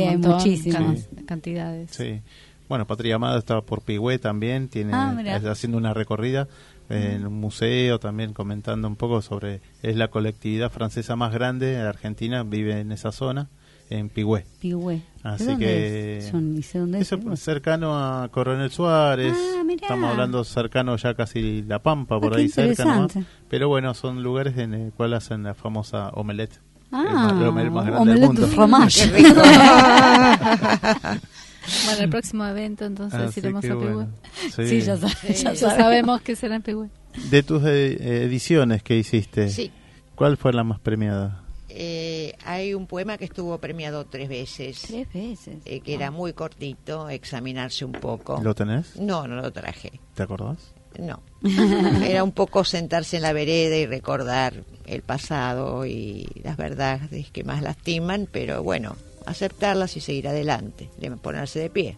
[0.63, 1.91] hay can- cantidades.
[1.91, 2.21] Sí.
[2.69, 6.47] Bueno, Patria Amada estaba por Pigüé también, tiene Ah, está haciendo una recorrida
[6.89, 11.79] en un museo también comentando un poco sobre es la colectividad francesa más grande de
[11.81, 13.49] Argentina, vive en esa zona,
[13.89, 14.45] en Pigüé.
[14.61, 15.01] Pigüé.
[15.23, 16.27] Así ¿De dónde que es?
[16.27, 17.11] Son, ni sé dónde es.
[17.11, 19.33] Eso es cercano a Coronel Suárez.
[19.37, 19.81] Ah, mirá.
[19.81, 23.17] Estamos hablando cercano ya casi La Pampa, por Ah, qué ahí cerca nomás.
[23.49, 26.59] Pero bueno, son lugares en el cual hacen la famosa omelette.
[26.91, 28.41] Ah, el, más, el omelette más grande omelette del mundo.
[28.41, 29.11] de fromage.
[31.85, 33.93] Bueno, el próximo evento entonces Así iremos que a Pehue.
[33.93, 34.11] bueno,
[34.55, 35.59] Sí, ya, sa- ya Ya sabemos.
[35.77, 36.89] sabemos que será en Pehue.
[37.29, 39.71] De tus eh, ediciones que hiciste, Sí.
[40.15, 41.43] ¿cuál fue la más premiada?
[41.69, 45.57] Eh, hay un poema que estuvo premiado tres veces, Tres veces.
[45.65, 48.39] eh, que era muy cortito, examinarse un poco.
[48.41, 48.95] ¿Lo tenés?
[48.95, 49.91] No, no lo traje.
[50.15, 50.57] ¿Te acordás?
[50.97, 51.21] No.
[52.03, 57.43] Era un poco sentarse en la vereda y recordar el pasado y las verdades que
[57.43, 58.95] más lastiman, pero bueno,
[59.29, 61.97] aceptarlas y seguir adelante, de ponerse de pie.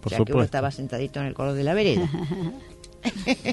[0.00, 0.44] Por ya que uno supuesto.
[0.44, 2.08] estaba sentadito en el color de la vereda.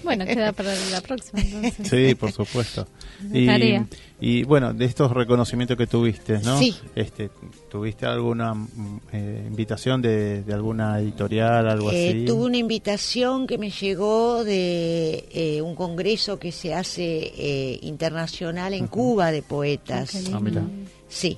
[0.06, 1.88] Bueno, queda para la próxima entonces.
[1.90, 2.88] Sí, por supuesto.
[3.34, 3.86] Y, tarea.
[4.20, 6.58] y bueno, de estos reconocimientos que tuviste, ¿no?
[6.58, 6.74] Sí.
[6.96, 7.30] Este,
[7.70, 12.26] ¿Tuviste alguna mm, eh, invitación de, de alguna editorial, algo Eh, así?
[12.26, 18.74] tuve una invitación que me llegó de eh, un congreso que se hace eh, internacional
[18.74, 20.16] en Cuba de poetas.
[20.34, 20.64] Ah, mira.
[21.10, 21.38] Sí,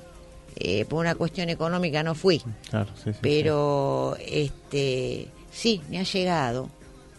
[0.58, 2.42] eh, por una cuestión económica no fui.
[2.70, 3.20] Claro, sí, sí, sí.
[3.22, 6.70] pero este sí me ha llegado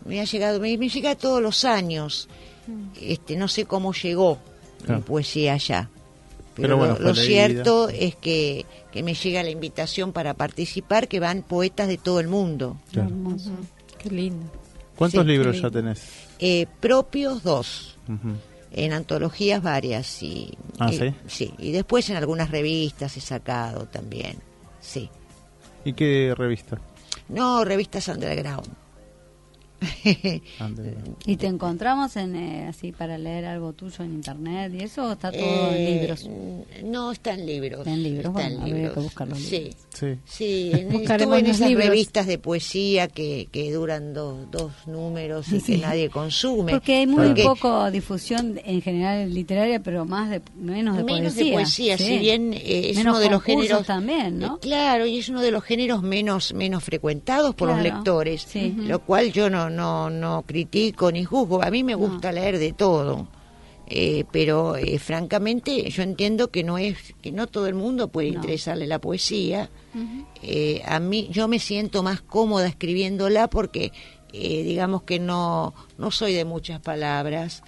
[0.05, 2.29] me ha llegado me, me llega todos los años
[3.01, 4.39] este no sé cómo llegó
[4.85, 5.01] Claro.
[5.01, 5.89] mi poesía allá
[6.55, 11.21] Pero pero, bueno, lo, cierto es que, que me llega la invitación para participar que
[11.21, 13.09] van poetas de todo el mundo Claro.
[13.09, 13.51] Hermoso.
[13.99, 14.47] Qué lindo.
[14.97, 16.03] ¿Cuántos sí, libros ya tenés?
[16.39, 18.35] Eh, propios dos Ujú.
[18.77, 21.15] En antologías varias y, Ah, y- ¿sí?
[21.27, 24.37] sí y después en algunas revistas he sacado también
[24.81, 25.09] sí
[25.85, 26.79] ¿Y qué revista?
[27.29, 28.69] no revistas underground
[31.27, 35.13] ¿Y te encontramos en eh, así para leer algo tuyo en internet y eso o
[35.13, 36.29] está todo en Eh, libros?
[36.85, 37.81] No, está en libros.
[37.81, 38.95] Está en libros, Está bueno, en habría libros.
[38.95, 39.77] que buscar los libros.
[39.95, 40.17] Sí.
[40.25, 40.71] sí.
[40.75, 41.87] en- Estuve esas libros.
[41.89, 45.73] revistas de poesía que, que duran dos, dos números y Sí.
[45.75, 46.73] que nadie consume.
[46.73, 51.33] Porque hay muy Porque poco difusión en general literaria, pero más de menos de menos
[51.35, 51.45] poesía.
[51.45, 52.05] de poesía, sí.
[52.05, 54.57] si bien eh, es Menos uno de los géneros también, ¿no?
[54.57, 58.75] Eh, claro, y es uno de los géneros menos menos frecuentados por los lectores, sí.
[58.77, 61.63] lo cual yo no no no critico ni juzgo.
[61.63, 63.29] A mí me gusta leer de todo.
[63.87, 68.31] Eh, pero eh, francamente yo entiendo que no es que no todo el mundo puede
[68.31, 68.37] No.
[68.37, 69.69] interesarle la poesía
[70.43, 73.93] Eh, a mí yo me siento más cómoda escribiéndola porque
[74.33, 77.63] eh, digamos que no no soy de muchas palabras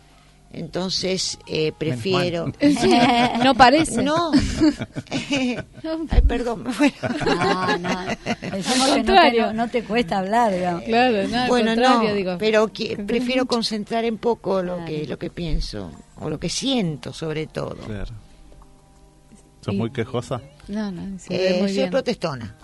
[0.53, 2.47] entonces eh, prefiero
[3.45, 4.03] no parece.
[4.03, 4.31] no
[6.11, 7.91] ay perdón No, no.
[8.25, 10.83] Que no no, no te cuesta hablar, digamos.
[10.85, 12.37] Claro, no, bueno no digo.
[12.39, 12.69] pero
[13.07, 14.87] prefiero concentrar en poco lo Claro.
[14.91, 18.13] que lo que pienso o lo que siento sobre todo Claro.
[19.61, 20.41] ¿Sos Y- muy quejosa?
[20.69, 21.91] No, no, se ve Eh, muy soy bien.
[21.91, 22.55] protestona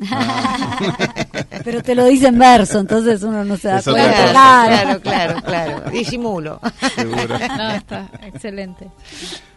[1.64, 4.10] Pero te lo dice en verso, entonces uno no se da cuenta.
[4.10, 4.30] cosa.
[4.32, 6.60] claro claro claro disimulo
[6.96, 7.38] Seguro.
[7.56, 8.88] No, está excelente.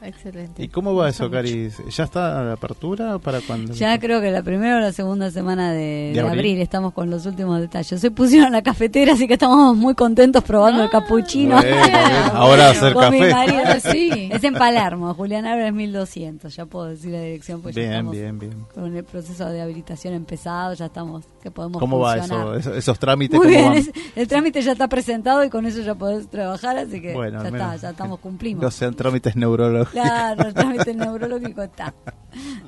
[0.02, 0.62] Excelente.
[0.64, 1.70] ¿Y cómo va eso, Cari?
[1.90, 3.74] ¿Ya está a la apertura o para cuándo?
[3.74, 6.40] Ya creo que la primera o la segunda semana de, ¿De de abril?
[6.40, 6.62] abril?
[6.62, 8.00] estamos con los últimos detalles.
[8.00, 11.56] Se pusieron la cafetera, así que estamos muy contentos probando el capuchino.
[11.56, 11.96] Bueno, bien.
[12.34, 13.32] Ahora hacer Con mi café.
[13.34, 14.30] marido, Ah, sí.
[14.32, 18.14] Es en Palermo, Julián Álvarez 1200, ya puedo decir la dirección, pues ya Bien, estamos
[18.16, 18.66] bien, bien.
[18.74, 22.48] con el proceso de habilitación empezado, ya estamos, que podemos ¿Cómo va funcionar.
[22.58, 22.70] eso?
[22.72, 23.78] Eso- ¿Esos trámites Muy cómo bien, van?
[23.78, 27.42] es- el trámite ya está presentado y con eso ya podés trabajar, así que Bueno,
[27.42, 28.64] ya está, ya estamos, cumplimos.
[28.64, 29.92] No sean trámites neurológicos.
[29.94, 31.94] Claro, el trámite neurológico está.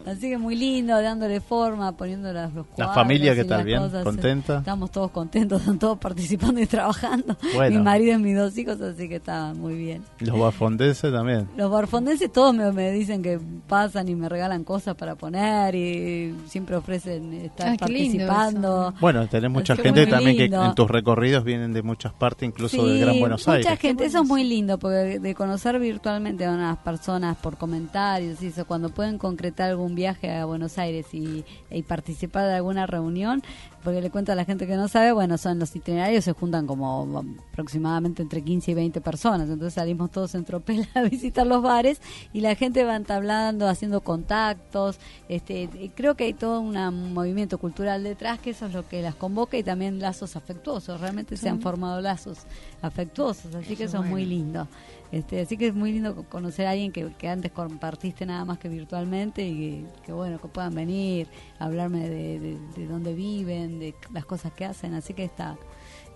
[0.05, 2.95] Así que muy lindo, dándole forma, poniendo las, los cuadros.
[2.95, 3.65] familia, ¿qué y tal?
[3.65, 3.79] ¿Bien?
[3.81, 4.03] cosas.
[4.03, 4.59] ¿Contenta?
[4.59, 7.35] Estamos todos contentos, están todos participando y trabajando.
[7.53, 7.77] Bueno.
[7.77, 10.03] Mi marido y mis dos hijos, así que está muy bien.
[10.19, 11.49] Los bafondenses también.
[11.57, 15.43] Los barfondenses todos me, me dicen que pasan y me regalan cosas para poner
[15.75, 18.93] y siempre ofrecen estar lindo participando.
[18.99, 22.89] Bueno, tenés mucha gente también que en tus recorridos vienen de muchas partes, incluso Sí,
[22.89, 23.79] del Gran Buenos mucha Aires.
[23.79, 28.47] gente, eso es muy lindo, porque de conocer virtualmente a unas personas por comentarios, y
[28.47, 33.41] eso, cuando pueden concretar algún viaje a Buenos Aires y, y participar de alguna reunión,
[33.87, 36.67] porque le cuento a la gente que no sabe, bueno, son los itinerarios, se juntan
[36.67, 41.47] como um, aproximadamente entre 15 y 20 personas, entonces salimos todos en tropel a visitar
[41.47, 42.01] los bares
[42.33, 48.03] y la gente va entablando, haciendo contactos, este, creo que hay todo un movimiento cultural
[48.03, 51.61] detrás que eso es lo que las convoca y también lazos afectuosos, realmente se han
[51.61, 52.39] formado lazos
[52.81, 54.67] afectuosos, así que eso es muy lindo.
[55.11, 58.43] Este, así que es muy lindo co- conocer a alguien que, que antes compartiste nada
[58.45, 61.27] más que virtualmente y que, que bueno, que puedan venir,
[61.59, 65.57] hablarme de, de, de dónde viven, de las cosas que hacen, así que está,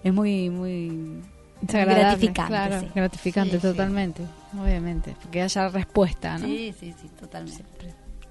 [0.04, 1.22] es muy, muy
[1.62, 2.50] gratificante.
[2.50, 2.88] claro, sí.
[2.94, 3.68] gratificante Sí, sí.
[3.68, 4.24] totalmente,
[4.62, 6.48] obviamente, que haya respuesta, ¿no?
[6.48, 7.64] Sí, sí, sí, totalmente.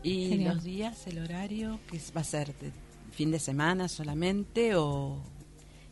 [0.02, 0.54] ¿Y Genial.
[0.56, 2.48] los días, el horario, qué es- va a ser?
[2.58, 2.70] ¿De
[3.12, 5.18] ¿Fin de semana solamente o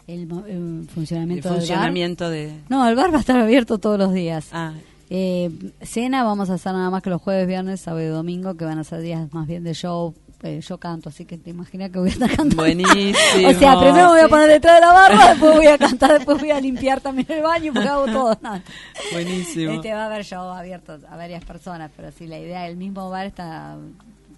[0.09, 1.61] El, el el funcionamiento, del bar.
[1.61, 2.53] funcionamiento de...?
[2.69, 4.49] No, el bar va a estar abierto todos los días.
[4.53, 4.73] Ah,
[5.11, 5.51] Eh,
[5.83, 8.79] cena vamos a hacer nada más que los jueves, viernes, sábado y domingo, que van
[8.79, 10.15] a ser días más bien de show.
[10.43, 12.57] Eh, yo canto, así que te imaginas que voy a estar cantando.
[12.57, 13.17] buenísimo.
[13.49, 16.13] O sea, primero me voy a poner detrás de la barra, después voy a cantar,
[16.13, 18.39] después voy a limpiar también el baño porque hago todo.
[18.43, 18.63] No.
[19.13, 19.73] Buenísimo.
[19.73, 23.11] Este va a haber show abiertos a varias personas, pero sí, la idea, el mismo
[23.11, 23.77] bar está,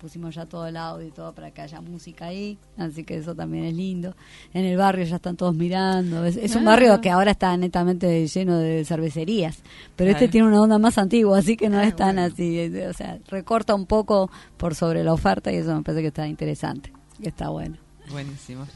[0.01, 3.35] pusimos ya todo el audio y todo para que haya música ahí, así que eso
[3.35, 4.17] también es lindo.
[4.55, 6.71] En el barrio ya están todos mirando, es, es un Ah.
[6.73, 9.63] barrio que ahora está netamente lleno de cervecerías,
[9.97, 12.33] pero este tiene una onda más antigua, así que no Ah, es tan bueno.
[12.33, 16.09] así, o sea, recorta un poco por sobre la oferta y eso me parece que
[16.09, 16.93] está interesante,
[17.23, 17.77] que está bueno.
[18.11, 18.67] Buenísimo.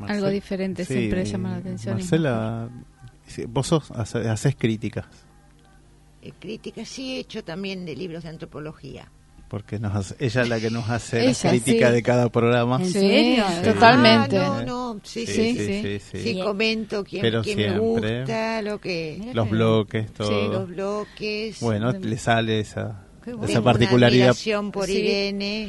[0.00, 1.94] Algo diferente siempre llama la atención.
[1.94, 2.68] Marcela,
[3.26, 5.06] sí, vos sos, hace- haces críticas,
[6.24, 9.08] Eh, críticas sí he hecho también de libros de antropología.
[9.52, 11.92] Porque nos hace- ella es la que nos hace la Ella, crítica sí.
[11.92, 12.76] de cada programa.
[12.80, 13.44] ¿En Sí, serio?
[13.62, 14.38] totalmente.
[14.38, 16.00] Ah, no, no, sí, sí, Sí, sí.
[16.10, 16.22] sí.
[16.22, 18.20] Sí, comento quién, Pero quién me siempre.
[18.22, 19.16] gusta, lo que...
[19.20, 20.48] Mira Los que- bloques, todo.
[20.52, 21.60] Los bloques.
[21.60, 23.46] Bueno, le sale esa, Qué bueno.
[23.46, 24.92] esa una particularidad admiración por Sí.
[25.00, 25.68] Irene.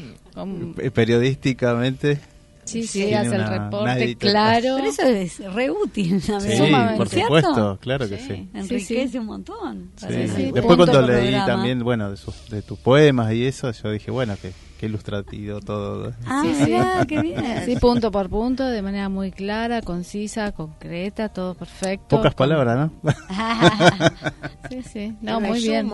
[0.94, 2.20] Periodísticamente.
[2.66, 4.76] Sí, sí, hace el una- reporte claro.
[4.78, 7.36] Pero eso es re útil, la Sí, por ¿Cierto?
[7.36, 8.50] supuesto, claro que sí.
[8.54, 9.92] Enriquece Sí, un montón.
[9.98, 10.06] Sí.
[10.06, 10.36] Parece.
[10.36, 10.44] sí.
[10.52, 11.46] Después Punto cuando leí programa.
[11.46, 14.52] también, bueno, de, sus, de tus poemas y eso, yo dije, bueno, que,
[14.84, 16.12] ilustrativo todo.
[16.26, 16.74] Ah, Sí, sí.
[17.08, 17.42] qué bien.
[17.66, 22.18] Sí, punto por punto, de manera muy clara, concisa, concreta, todo perfecto.
[22.18, 23.14] Pocas Con- palabras, ¿no?
[24.70, 25.16] Sí, sí.
[25.22, 25.90] No, muy bien.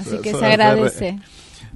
[0.00, 1.18] Así que se agradece.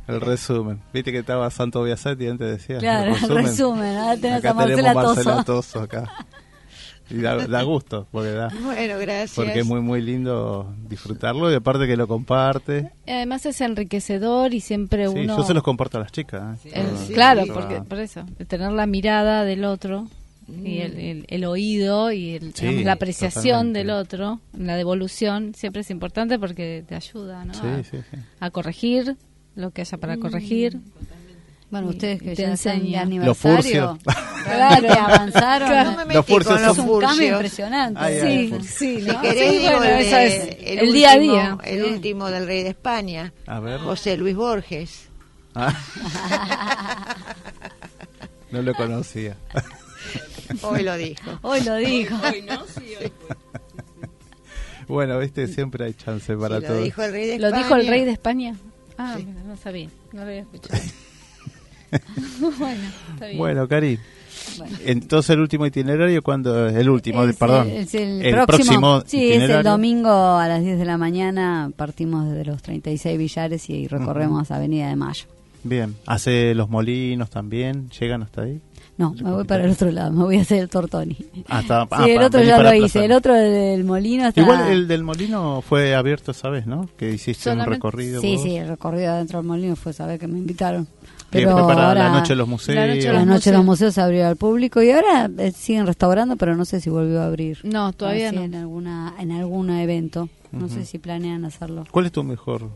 [0.08, 0.80] El resumen.
[0.92, 2.78] Viste que estaba Santo Biasetti antes decía.
[2.78, 3.96] Claro, el el resumen.
[3.96, 5.80] Ahora tenés Acá a Marcela tenemos Marcela Toso.
[5.80, 6.12] Acá.
[7.10, 8.48] Y da, da gusto, porque da.
[8.64, 9.34] Bueno, gracias.
[9.34, 12.90] Porque es muy, muy lindo disfrutarlo y aparte que lo comparte.
[13.06, 15.36] Además es enriquecedor y siempre Sí, uno...
[15.36, 16.64] yo se los comparto a las chicas.
[16.64, 16.70] ¿eh?
[16.74, 17.50] Eh, Todo- sí, claro, sí.
[17.52, 20.08] porque por eso, de tener la mirada del otro
[20.48, 23.78] y el, el- el oído y el, Sí, digamos, la apreciación totalmente.
[23.80, 27.52] del otro, la devolución, siempre es importante porque te ayuda ¿no?
[27.54, 28.16] Sí, a, sí, sí.
[28.40, 29.16] a corregir
[29.54, 30.78] lo que haya para corregir.
[31.70, 35.68] Bueno, ustedes que te ya están de aniversario, Los claro, que avanzaron.
[35.68, 35.92] Claro.
[35.92, 37.30] No me Los furcios con los Es un cambio furcios.
[37.32, 38.00] impresionante.
[38.00, 39.20] Ay, Sí, ay, sí, Si ¿no?
[39.22, 41.58] querés, Sí, digo bueno, el, es el el día a último- día.
[41.64, 43.80] El último del rey de España, A ver.
[43.80, 45.08] José Luis Borges.
[45.54, 45.74] Ah.
[48.50, 49.36] no lo conocía.
[50.62, 51.30] Hoy lo dijo.
[51.40, 52.14] Hoy lo dijo.
[54.88, 56.82] Bueno, viste, siempre hay chance para Sí, lo todo.
[56.82, 57.62] dijo el rey de ¿Lo España.
[57.64, 58.54] dijo el rey de España?
[59.04, 59.26] Ah, Sí.
[59.46, 60.80] no sabía, no lo había escuchado.
[62.58, 62.80] bueno,
[63.14, 63.38] está bien.
[63.38, 63.98] Bueno, Cari.
[64.56, 64.76] Bueno.
[64.86, 67.68] Entonces el último itinerario, cuando El último, Es perdón.
[67.68, 69.70] el- es el, próximo, próximo, sí, es el itinerario.
[69.70, 71.70] domingo a las 10 de la mañana.
[71.76, 75.26] Partimos desde los 36 billares y recorremos Avenida de Mayo.
[75.64, 75.94] Bien.
[76.06, 77.88] Hace los molinos también.
[77.90, 78.60] ¿Llegan hasta ahí?
[79.02, 81.16] No, me voy para el otro lado, me voy a hacer el Tortoni.
[81.48, 84.40] Hasta, Sí, el otro ya lo hice, el otro del molino está...
[84.40, 86.88] Igual el del molino fue abierto esa vez, ¿no?
[86.96, 88.20] Que hiciste Solamente- un recorrido.
[88.20, 88.42] Sí, vos.
[88.44, 90.86] sí, el recorrido adentro del molino fue saber que me invitaron.
[91.30, 92.76] Pero preparada ahora, la noche de los museos.
[92.76, 93.64] La noche de los noche de los museos.
[93.64, 97.22] museos se abrió al público y ahora eh, siguen restaurando, pero no sé si volvió
[97.22, 97.58] a abrir.
[97.64, 98.42] No, todavía no.
[98.42, 100.28] En alguna en algún evento.
[100.52, 101.84] No sé si planean hacerlo.
[101.90, 102.68] ¿Cuál es tu mejor?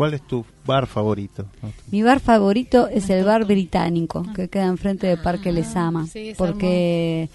[0.00, 1.44] ¿Cuál es tu bar favorito?
[1.90, 6.38] Mi bar favorito es el bar británico, que queda enfrente de Parque Lesama, sí, es
[6.38, 7.28] porque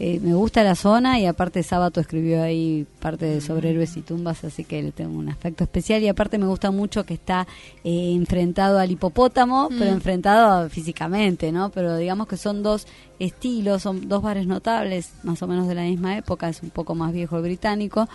[0.00, 4.02] eh, me gusta la zona y aparte Sábato escribió ahí parte de sobre héroes y
[4.02, 7.48] tumbas, así que le tengo un aspecto especial y aparte me gusta mucho que está
[7.82, 11.70] eh, enfrentado al hipopótamo, pero enfrentado físicamente, ¿no?
[11.70, 12.86] Pero digamos que son dos
[13.18, 16.94] estilos, son dos bares notables, más o menos de la misma época, es un poco
[16.94, 18.08] más viejo el británico,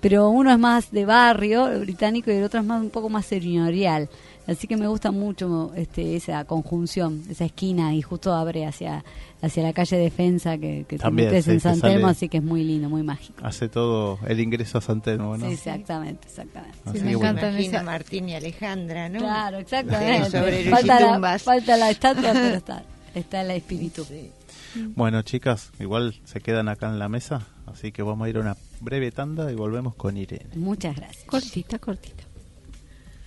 [0.00, 3.08] pero uno es más de barrio, el británico, y el otro es más un poco
[3.08, 4.10] más señorial.
[4.46, 9.04] Así que me gusta mucho este, esa conjunción, esa esquina, y justo abre hacia,
[9.42, 12.38] hacia la calle Defensa, que, que te También, metes sí, en San Telmo, así que
[12.38, 13.44] es muy lindo, muy mágico.
[13.46, 15.46] Hace todo el ingreso a San Telmo, ¿no?
[15.46, 16.76] Sí, exactamente, exactamente.
[16.92, 17.30] Sí, me bueno.
[17.30, 17.50] encanta.
[17.50, 19.18] Imagina esa- Martín y Alejandra, ¿no?
[19.20, 20.30] Claro, exactamente.
[20.30, 21.42] Sobre falta, la, tumbas.
[21.42, 22.82] falta la estatua, pero está,
[23.14, 24.04] está el espíritu.
[24.04, 24.30] Sí.
[24.96, 28.40] Bueno, chicas, igual se quedan acá en la mesa, así que vamos a ir a
[28.40, 30.50] una breve tanda y volvemos con Irene.
[30.56, 31.24] Muchas gracias.
[31.26, 32.19] Cortita, cortita.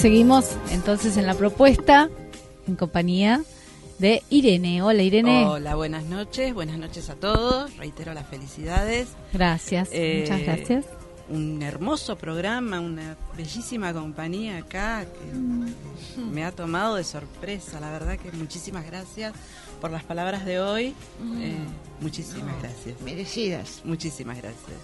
[0.00, 2.08] seguimos entonces en la propuesta
[2.66, 3.42] en compañía
[3.98, 4.80] de Irene.
[4.82, 5.44] Hola Irene.
[5.46, 7.76] Hola, buenas noches, buenas noches a todos.
[7.76, 9.08] Reitero las felicidades.
[9.32, 10.86] Gracias, Eh, muchas gracias.
[11.28, 15.38] Un hermoso programa, una bellísima compañía acá que
[16.18, 17.78] me ha tomado de sorpresa.
[17.78, 19.34] La verdad que muchísimas gracias
[19.82, 20.94] por las palabras de hoy.
[21.38, 21.56] Eh,
[22.00, 23.00] muchísimas gracias.
[23.02, 23.82] Merecidas.
[23.84, 24.78] Muchísimas gracias.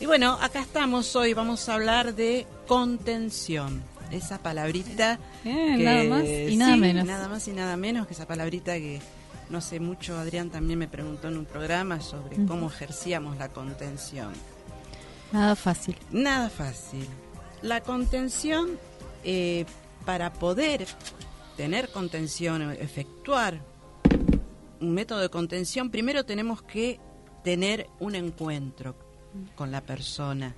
[0.00, 3.82] Y bueno, acá estamos hoy, vamos a hablar de contención.
[4.10, 5.18] Esa palabrita.
[5.42, 7.06] Que- nada más y nada sí, menos.
[7.06, 9.00] Nada más y nada menos que esa palabrita que
[9.50, 14.32] no sé mucho, Adrián también me preguntó en un programa sobre cómo ejercíamos la contención.
[15.32, 15.96] Nada fácil.
[16.10, 17.06] Nada fácil.
[17.62, 18.70] La contención,
[19.24, 19.64] eh,
[20.04, 20.86] para poder
[21.56, 23.60] tener contención, efectuar
[24.80, 27.00] un método de contención, primero tenemos que
[27.42, 28.94] tener un encuentro
[29.54, 30.54] con la persona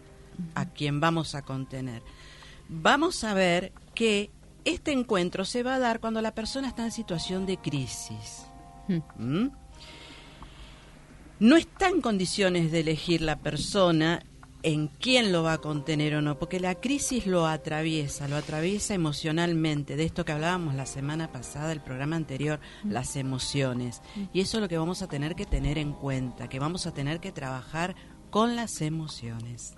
[0.55, 2.03] a quien vamos a contener.
[2.69, 4.31] Vamos a ver que
[4.64, 8.47] este encuentro se va a dar cuando la persona está en situación de crisis.
[9.16, 9.49] ¿Mm?
[11.41, 14.23] No está en condiciones de elegir la persona
[14.62, 18.93] en quién lo va a contener o no, porque la crisis lo atraviesa, lo atraviesa
[18.95, 24.03] emocionalmente, de esto que hablábamos la semana pasada, el programa anterior, las emociones.
[24.33, 26.93] Y eso es lo que vamos a tener que tener en cuenta, que vamos a
[26.93, 27.95] tener que trabajar
[28.31, 29.78] con las emociones.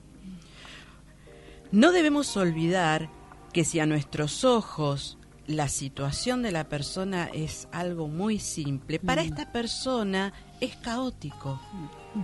[1.73, 3.09] No debemos olvidar
[3.53, 9.23] que si a nuestros ojos la situación de la persona es algo muy simple, para
[9.23, 11.61] esta persona es caótico,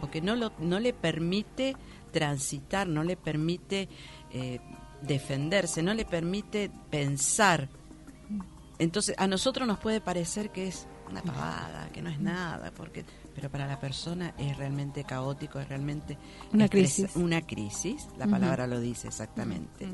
[0.01, 1.77] porque no, lo, no le permite
[2.13, 3.89] transitar, no le permite
[4.33, 4.61] eh,
[5.03, 7.69] defenderse, no le permite pensar.
[8.79, 13.05] Entonces, a nosotros nos puede parecer que es una pavada, que no es nada, porque
[13.37, 16.17] pero para la persona es realmente caótico, es realmente
[16.53, 17.15] Una crisis.
[17.15, 19.87] Una crisis, la palabra lo dice exactamente.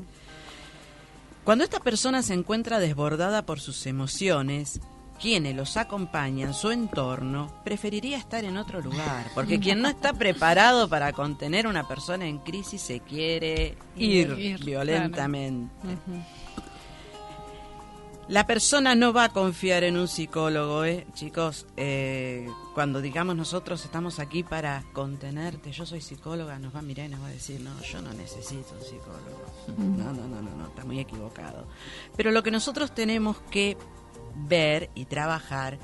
[1.43, 4.79] Cuando esta persona se encuentra desbordada por sus emociones,
[5.21, 10.87] quienes los acompañan, su entorno, preferiría estar en otro lugar, porque quien no está preparado
[10.87, 15.69] para contener a una persona en crisis se quiere ir, Ir, violentamente.
[18.29, 21.05] La persona no va a confiar en un psicólogo, ¿eh?
[21.13, 21.65] chicos.
[21.75, 27.07] eh, cuando digamos nosotros estamos aquí para contenerte, yo soy psicóloga, nos va a mirar
[27.07, 29.45] y nos va a decir, no, yo no necesito un psicólogo.
[29.77, 31.67] No, no, no, no, no, está muy equivocado.
[32.15, 33.77] Pero lo que nosotros tenemos que
[34.35, 35.77] ver y trabajar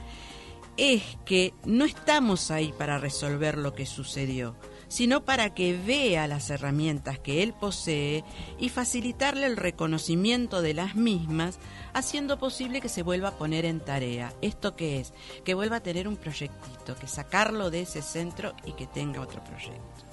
[0.78, 4.56] es que no estamos ahí para resolver lo que sucedió,
[4.90, 8.26] sino para que vea las herramientas que él posee
[8.60, 11.60] y facilitarle el reconocimiento de las mismas,
[11.94, 14.34] haciendo posible que se vuelva a poner en tarea.
[14.42, 15.14] ¿Esto qué es?
[15.46, 19.44] Que vuelva a tener un proyectito, que sacarlo de ese centro y que tenga otro
[19.44, 20.10] proyecto.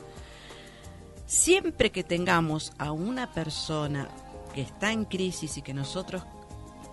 [1.27, 4.09] Siempre que tengamos a una persona
[4.55, 6.23] que está en crisis y que nosotros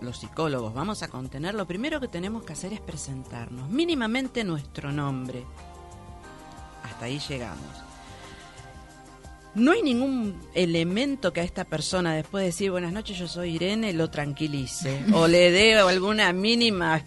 [0.00, 4.90] los psicólogos vamos a contener, lo primero que tenemos que hacer es presentarnos, mínimamente nuestro
[4.90, 5.44] nombre.
[6.84, 7.66] Hasta ahí llegamos.
[9.54, 13.54] No hay ningún elemento que a esta persona, después de decir buenas noches, yo soy
[13.54, 17.04] Irene, lo tranquilice o le dé alguna mínima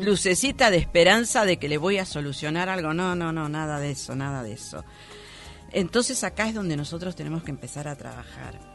[0.00, 2.94] lucecita de esperanza de que le voy a solucionar algo.
[2.94, 4.84] No, no, no, nada de eso, nada de eso.
[5.72, 8.73] Entonces acá es donde nosotros tenemos que empezar a trabajar.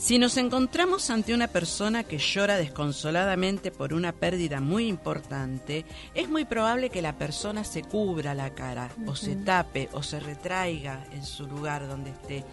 [0.00, 5.84] Si nos encontramos ante una persona que llora desconsoladamente por una pérdida muy importante,
[6.14, 10.18] es muy probable que la persona se cubra la cara, o se tape, o se
[10.18, 12.46] retraiga en su lugar donde esté.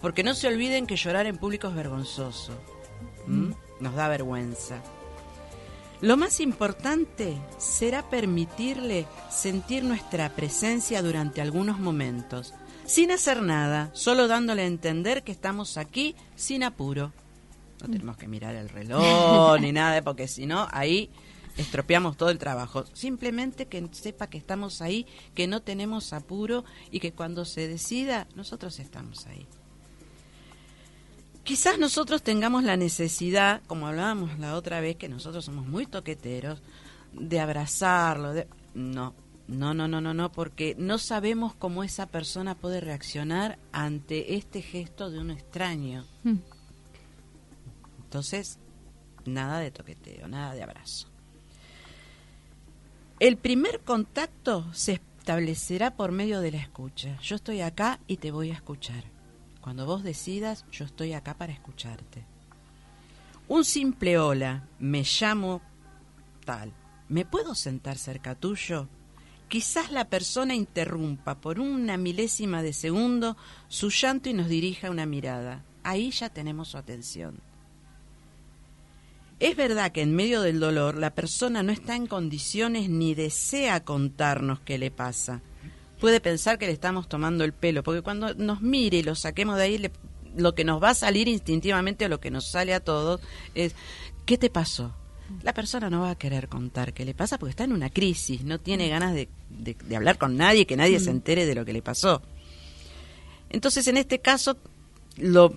[0.00, 2.52] Porque no se olviden que llorar en público es vergonzoso.
[3.26, 3.56] ¿m?
[3.80, 4.80] Nos da vergüenza.
[6.00, 12.54] Lo más importante será permitirle sentir nuestra presencia durante algunos momentos,
[12.86, 17.12] sin hacer nada, solo dándole a entender que estamos aquí sin apuro.
[17.80, 21.10] No tenemos que mirar el reloj ni nada, porque si no, ahí
[21.56, 22.84] estropeamos todo el trabajo.
[22.92, 28.26] Simplemente que sepa que estamos ahí, que no tenemos apuro y que cuando se decida,
[28.34, 29.46] nosotros estamos ahí.
[31.42, 36.62] Quizás nosotros tengamos la necesidad, como hablábamos la otra vez, que nosotros somos muy toqueteros,
[37.12, 38.32] de abrazarlo.
[38.32, 38.48] De...
[38.72, 39.14] No,
[39.46, 44.62] no, no, no, no, no, porque no sabemos cómo esa persona puede reaccionar ante este
[44.62, 46.06] gesto de un extraño.
[46.22, 46.38] Mm.
[48.04, 48.58] Entonces,
[49.26, 51.08] nada de toqueteo, nada de abrazo.
[53.20, 57.18] El primer contacto se establecerá por medio de la escucha.
[57.22, 59.04] Yo estoy acá y te voy a escuchar.
[59.60, 62.24] Cuando vos decidas, yo estoy acá para escucharte.
[63.48, 65.60] Un simple hola, me llamo
[66.44, 66.72] tal,
[67.08, 68.88] ¿me puedo sentar cerca tuyo?
[69.54, 73.36] Quizás la persona interrumpa por una milésima de segundo
[73.68, 75.62] su llanto y nos dirija una mirada.
[75.84, 77.36] Ahí ya tenemos su atención.
[79.38, 83.84] Es verdad que en medio del dolor la persona no está en condiciones ni desea
[83.84, 85.40] contarnos qué le pasa.
[86.00, 89.56] Puede pensar que le estamos tomando el pelo, porque cuando nos mire y lo saquemos
[89.56, 89.92] de ahí, le-
[90.36, 93.20] lo que nos va a salir instintivamente o lo que nos sale a todos
[93.54, 93.76] es,
[94.26, 94.96] ¿qué te pasó?
[95.42, 98.44] La persona no va a querer contar qué le pasa porque está en una crisis,
[98.44, 101.64] no tiene ganas de, de- de hablar con nadie, que nadie se entere de lo
[101.64, 102.22] que le pasó.
[103.50, 104.56] Entonces, en este caso,
[105.16, 105.52] lo,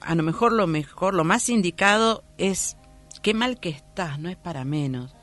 [0.00, 2.76] a lo mejor lo mejor, lo más indicado es
[3.22, 5.14] qué mal que estás, no es para menos.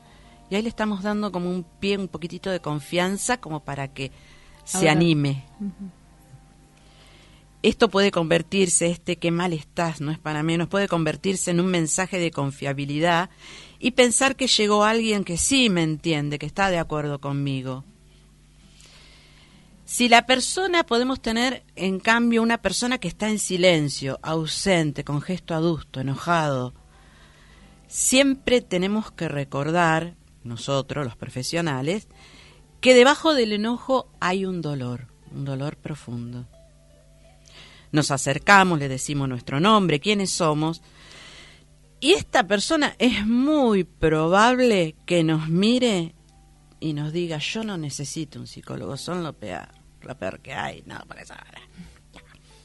[0.50, 4.10] Y ahí le estamos dando como un pie, un poquitito de confianza como para que
[4.64, 5.44] se Ahora- anime.
[7.62, 11.66] Esto puede convertirse, este qué mal estás, no es para menos, puede convertirse en un
[11.66, 13.28] mensaje de confiabilidad
[13.80, 17.84] y pensar que llegó alguien que sí me entiende, que está de acuerdo conmigo.
[19.86, 25.22] Si la persona, podemos tener en cambio una persona que está en silencio, ausente, con
[25.22, 26.74] gesto adusto, enojado,
[27.88, 30.14] siempre tenemos que recordar,
[30.44, 32.06] nosotros los profesionales,
[32.80, 36.46] que debajo del enojo hay un dolor, un dolor profundo.
[37.92, 40.82] Nos acercamos, le decimos nuestro nombre, quiénes somos,
[42.00, 46.14] y esta persona es muy probable que nos mire
[46.80, 49.68] y nos diga, yo no necesito un psicólogo, son lo peor,
[50.02, 51.60] lo peor que hay, no, por eso ahora.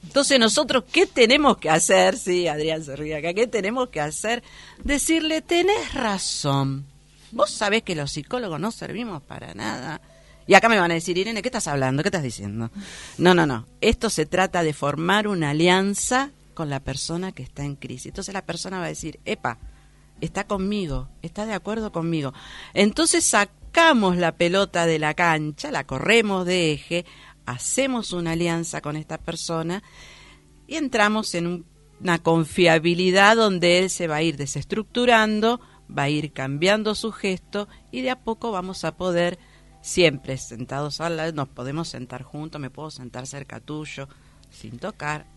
[0.03, 2.17] Entonces nosotros, ¿qué tenemos que hacer?
[2.17, 4.41] Sí, Adrián se ríe acá, ¿qué tenemos que hacer?
[4.83, 6.85] Decirle, tenés razón.
[7.31, 9.99] Vos sabés que los psicólogos no servimos para nada.
[10.47, 12.01] Y acá me van a decir, Irene, ¿qué estás hablando?
[12.01, 12.71] ¿Qué estás diciendo?
[13.17, 13.65] No, no, no.
[13.81, 18.07] Esto se trata de formar una alianza con la persona que está en crisis.
[18.07, 19.59] Entonces la persona va a decir, epa,
[20.21, 22.33] está conmigo, está de acuerdo conmigo.
[22.73, 27.05] Entonces sacamos la pelota de la cancha, la corremos de eje,
[27.45, 29.83] hacemos una alianza con esta persona
[30.65, 31.65] y entramos en un-
[32.01, 35.59] una confiabilidad donde él se va a ir desestructurando,
[35.95, 39.37] va a ir cambiando su gesto y de a poco vamos a poder,
[39.81, 44.09] siempre sentados al lado, nos podemos sentar juntos, me puedo sentar cerca tuyo,
[44.49, 45.27] sin tocar,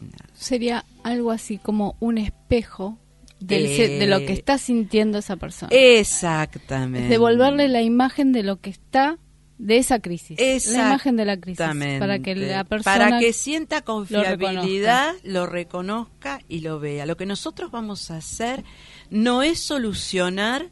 [0.00, 0.28] nada.
[0.34, 2.98] Sería algo así como un espejo
[3.40, 5.70] del Eh, de lo que está sintiendo esa persona.
[5.72, 7.04] Exactamente.
[7.04, 9.18] Es devolverle la imagen de lo que está
[9.58, 10.38] de esa crisis.
[10.72, 11.64] La imagen de la crisis.
[11.98, 17.06] Para que la persona Para que sienta lo confiabilidad, lo reconozca y lo vea.
[17.06, 18.64] Lo que nosotros vamos a hacer
[19.10, 20.70] no es solucionar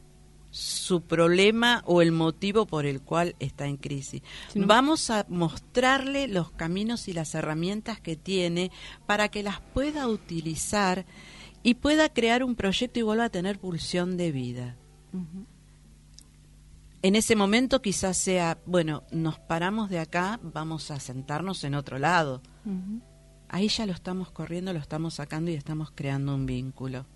[0.51, 4.23] su problema o el motivo por el cual está en crisis.
[4.55, 8.71] Vamos a mostrarle los caminos y las herramientas que tiene
[9.07, 11.07] para que las pueda utilizar
[11.63, 14.77] y pueda crear un proyecto y vuelva a tener pulsión de vida.
[17.03, 21.99] En ese momento quizás sea, bueno, nos paramos de acá, vamos a sentarnos en otro
[21.99, 22.43] lado.
[23.49, 27.07] Ahí ya lo estamos corriendo, lo estamos sacando y estamos creando un vínculo.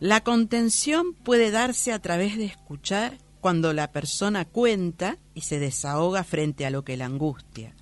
[0.00, 6.24] La contención puede darse a través de escuchar cuando la persona cuenta y se desahoga
[6.24, 7.74] frente a lo que la angustia.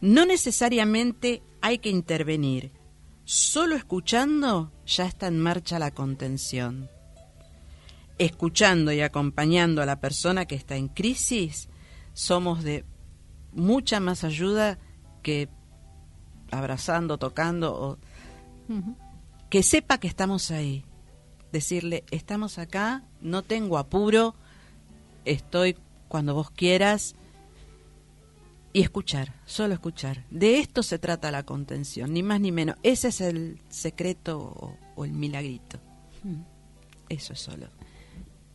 [0.00, 2.70] No necesariamente hay que intervenir,
[3.24, 6.88] solo escuchando ya está en marcha la contención.
[8.18, 11.68] escuchando y acompañando a la persona que está en crisis,
[12.12, 12.84] somos de
[13.52, 14.78] mucha más ayuda
[15.22, 15.48] que
[16.50, 17.98] abrazando, tocando, o
[19.50, 20.84] que sepa que estamos ahí.
[21.54, 24.34] Decirle, estamos acá, no tengo apuro,
[25.24, 25.76] estoy
[26.08, 27.14] cuando vos quieras.
[28.72, 30.24] Y escuchar, solo escuchar.
[30.30, 32.74] De esto se trata la contención, ni más ni menos.
[32.82, 35.78] Ese es el secreto o, o el milagrito.
[37.08, 37.68] Eso es solo.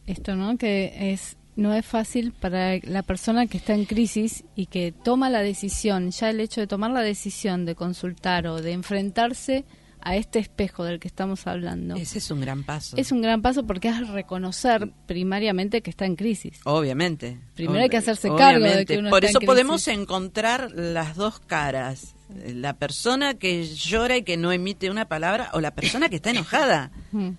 [0.05, 0.57] Esto, ¿no?
[0.57, 5.29] Que es no es fácil para la persona que está en crisis y que toma
[5.29, 9.63] la decisión, ya el hecho de tomar la decisión de consultar o de enfrentarse
[10.01, 11.95] a este espejo del que estamos hablando.
[11.95, 12.97] Ese es un gran paso.
[12.97, 16.59] Es un gran paso porque es reconocer primariamente que está en crisis.
[16.63, 17.39] Obviamente.
[17.55, 18.93] Primero hay que hacerse cargo de obviamente.
[18.93, 22.15] que uno Por está en eso podemos encontrar las dos caras.
[22.45, 26.29] La persona que llora y que no emite una palabra o la persona que está
[26.29, 26.91] enojada.
[27.11, 27.31] Mm.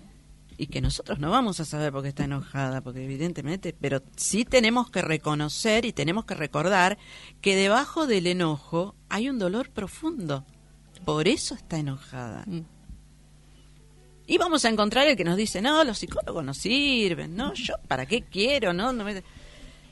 [0.57, 4.45] Y que nosotros no vamos a saber por qué está enojada, porque evidentemente, pero sí
[4.45, 6.99] tenemos que reconocer y tenemos que recordar
[7.39, 10.45] que debajo del enojo hay un dolor profundo.
[11.05, 12.43] Por eso está enojada.
[12.47, 12.61] Mm.
[14.27, 17.73] Y vamos a encontrar el que nos dice, no, los psicólogos no sirven, no, yo,
[17.87, 18.71] ¿para qué quiero?
[18.71, 19.23] no, no me...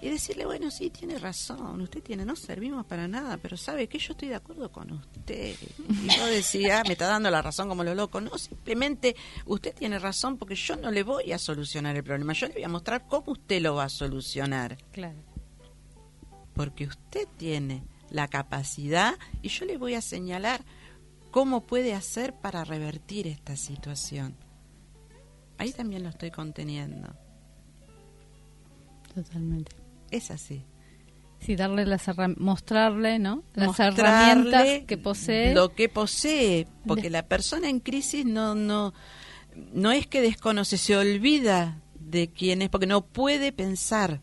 [0.02, 4.00] Y decirle, bueno, sí, tiene razón, usted tiene, no servimos para nada, pero sabe que
[4.00, 5.56] yo estoy de acuerdo con usted.
[5.90, 8.22] Y yo decía, "Ah, me está dando la razón como lo loco.
[8.22, 12.48] No, simplemente usted tiene razón porque yo no le voy a solucionar el problema, yo
[12.48, 14.78] le voy a mostrar cómo usted lo va a solucionar.
[14.94, 15.20] Claro.
[16.54, 20.64] Porque usted tiene la capacidad y yo le voy a señalar
[21.32, 24.36] cómo puede hacer para revertir esta situación.
[25.58, 27.14] Ahí también lo estoy conteniendo.
[29.14, 29.76] Totalmente.
[30.12, 30.64] Es así.
[31.40, 32.06] Sí, darle las
[32.38, 33.44] mostrarle, ¿no?
[33.54, 35.54] Las Mostrarle herramientas que posee.
[35.54, 38.94] Lo que posee, porque la persona en crisis no, no,
[39.74, 44.22] no es que desconoce, se olvida de quién es, porque no puede pensar.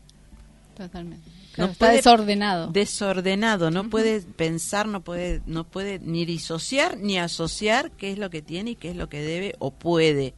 [0.75, 1.36] Totalmente.
[1.57, 2.67] No está puede- desordenado.
[2.71, 8.29] Desordenado, no puede pensar, no puede, no puede ni disociar ni asociar qué es lo
[8.29, 10.33] que tiene y qué es lo que debe o puede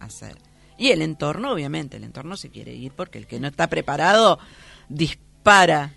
[0.00, 0.36] hacer.
[0.76, 4.38] Y el entorno, obviamente, el entorno se quiere ir porque el que no está preparado
[4.88, 5.92] dispara.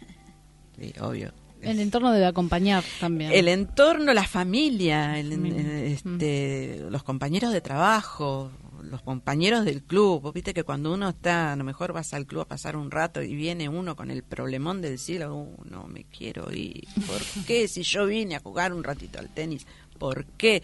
[0.80, 1.34] Sí, obvio.
[1.62, 3.32] El entorno debe acompañar también.
[3.34, 8.50] El entorno, la familia, el- eh, este, los compañeros de trabajo,
[8.84, 10.22] los compañeros del club.
[10.22, 12.92] Vos viste que cuando uno está, a lo mejor vas al club a pasar un
[12.92, 16.88] rato y viene uno con el problemón del cielo, "Uh, no me quiero ir.
[17.08, 17.68] ¿Por qué?
[17.68, 19.66] Si yo vine a jugar un ratito al tenis,
[20.00, 20.64] ¿por qué?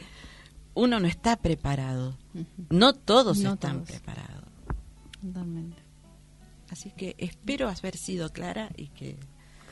[0.73, 2.15] Uno no está preparado.
[2.69, 3.89] No todos No están todos.
[3.89, 4.45] preparados.
[5.21, 5.77] Totalmente.
[6.69, 9.17] Así que espero haber sido clara y que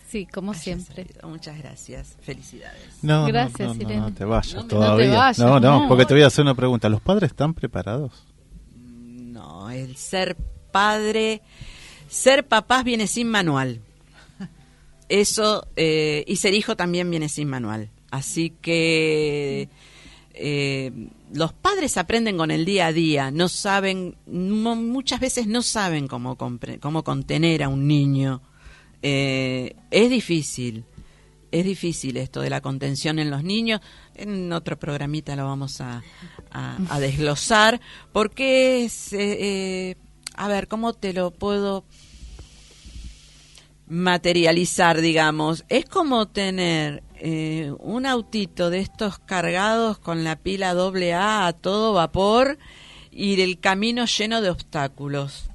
[0.07, 1.07] Sí, como siempre.
[1.23, 2.15] Muchas gracias.
[2.21, 2.99] Felicidades.
[3.01, 3.97] No, no, Gracias, no, no, Irene.
[4.01, 5.09] no te vayas No me- no te todavía.
[5.17, 5.87] vayas, no, no, no.
[5.89, 6.87] porque te voy a hacer una pregunta.
[6.89, 8.23] ¿Los padres están preparados?
[9.69, 10.35] El ser
[10.71, 11.41] padre,
[12.07, 13.81] ser papás viene sin manual.
[15.09, 17.89] Eso, eh, y ser hijo también viene sin manual.
[18.11, 19.69] Así que
[20.33, 20.91] eh,
[21.33, 26.37] los padres aprenden con el día a día, no saben, muchas veces no saben cómo,
[26.37, 28.41] cómo contener a un niño.
[29.01, 30.83] Eh, es difícil,
[31.59, 33.79] es difícil esto de la contención en los niños.
[34.13, 36.03] En otro programita lo vamos a,
[36.99, 37.79] desglosar,
[38.11, 39.95] porque es, eh, eh,
[40.35, 41.85] a ver, ¿cómo te lo puedo
[43.87, 45.63] materializar, digamos?
[45.69, 51.53] Es como tener eh, un autito de estos cargados con la pila doble A a
[51.53, 52.57] todo vapor
[53.11, 55.49] y el camino lleno de obstáculos.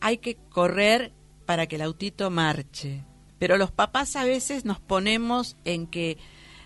[0.00, 1.12] Hay que correr
[1.44, 3.04] para que el autito marche.
[3.38, 6.18] Pero los papás a veces nos ponemos en que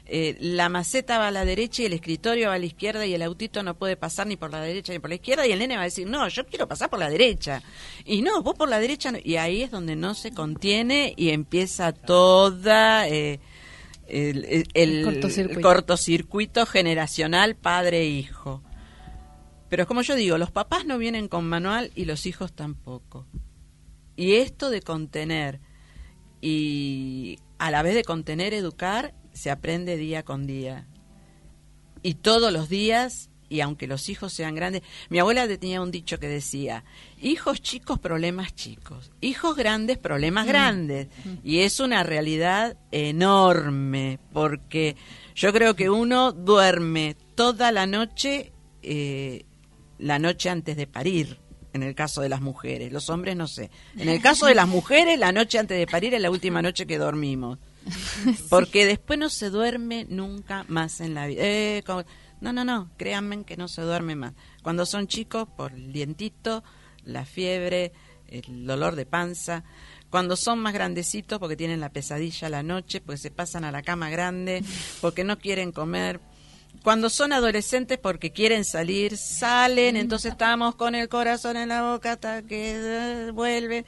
[0.06, 3.14] eh, la maceta va a la derecha y el escritorio va a la izquierda y
[3.14, 5.58] el autito no puede pasar ni por la derecha ni por la izquierda y el
[5.60, 7.62] nene va a decir, no, yo quiero pasar por la derecha.
[8.04, 9.18] Y no, vos por la derecha no.
[9.22, 13.08] Y ahí es donde no se contiene y empieza toda...
[13.08, 13.40] eh,
[14.08, 15.58] el, el- el- cortocircuito.
[15.58, 18.62] el cortocircuito generacional padre-hijo.
[19.70, 23.26] Pero como yo digo, los papás no vienen con manual y los hijos tampoco.
[24.16, 25.60] Y esto de contener
[26.42, 30.86] y a la vez de contener, educar, se aprende día con día.
[32.02, 36.18] Y todos los días, y aunque los hijos sean grandes, mi abuela tenía un dicho
[36.18, 36.84] que decía,
[37.20, 41.06] hijos chicos, problemas chicos, hijos grandes, problemas grandes.
[41.44, 44.96] Y es una realidad enorme, porque
[45.36, 49.44] yo creo que uno duerme toda la noche, eh,
[49.98, 51.41] la noche antes de parir.
[51.72, 53.70] En el caso de las mujeres, los hombres no sé.
[53.96, 56.86] En el caso de las mujeres, la noche antes de parir es la última noche
[56.86, 57.58] que dormimos.
[58.50, 61.42] Porque después no se duerme nunca más en la vida.
[61.44, 62.04] Eh, como-
[62.40, 64.34] no, no, no, créanme que no se duerme más.
[64.62, 66.62] Cuando son chicos, por el dientito,
[67.04, 67.92] la fiebre,
[68.28, 69.64] el dolor de panza.
[70.10, 73.72] Cuando son más grandecitos, porque tienen la pesadilla a la noche, porque se pasan a
[73.72, 74.62] la cama grande,
[75.00, 76.20] porque no quieren comer.
[76.82, 82.12] Cuando son adolescentes, porque quieren salir, salen, entonces estamos con el corazón en la boca
[82.12, 83.84] hasta que eh, vuelve.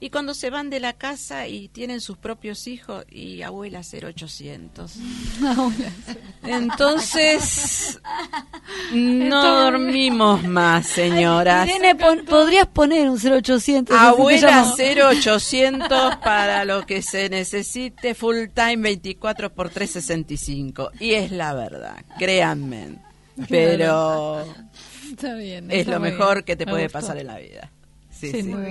[0.00, 4.94] Y cuando se van de la casa y tienen sus propios hijos, y abuela 0800.
[6.42, 8.00] Entonces,
[8.92, 11.68] no dormimos más, señoras.
[11.98, 13.96] Pon- podrías poner un 0800.
[13.96, 15.10] Abuela así te llamo.
[15.10, 20.92] 0800 para lo que se necesite, full time 24 por 365.
[21.00, 22.96] Y es la verdad, créanme.
[23.48, 24.44] Pero
[25.10, 25.70] Está bien.
[25.70, 26.44] es lo muy mejor bien.
[26.44, 26.98] que te Me puede gustó.
[27.00, 27.70] pasar en la vida.
[28.10, 28.42] Sí, sí.
[28.42, 28.68] duda.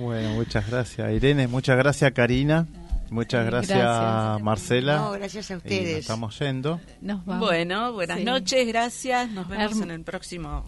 [0.00, 2.66] Bueno, muchas gracias Irene, muchas gracias Karina,
[3.10, 4.42] muchas gracias, Gracias.
[4.42, 4.96] Marcela.
[4.96, 5.88] No, gracias a Y ustedes.
[5.92, 6.80] nos estamos yendo.
[7.00, 7.48] Nos vamos.
[7.48, 8.24] Bueno, buenas Sí.
[8.24, 9.30] noches, gracias.
[9.30, 10.64] Nos vemos Herm- en el próximo.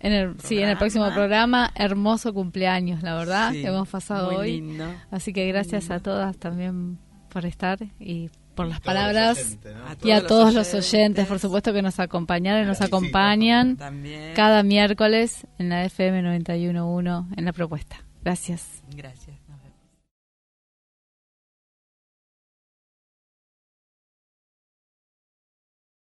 [0.00, 4.26] En el, sí, en el próximo programa, hermoso cumpleaños, la verdad, Sí, que hemos pasado
[4.32, 4.52] muy hoy.
[4.60, 4.84] lindo.
[5.10, 6.98] Así que gracias a todas también
[7.30, 10.08] por estar y por las palabras oyentes, ¿no?
[10.08, 10.92] y a todos los oyentes.
[10.94, 14.34] oyentes, por supuesto, que nos acompañaron y nos acompañan También.
[14.34, 17.96] cada miércoles en la FM 91.1 en la propuesta.
[18.24, 18.82] Gracias.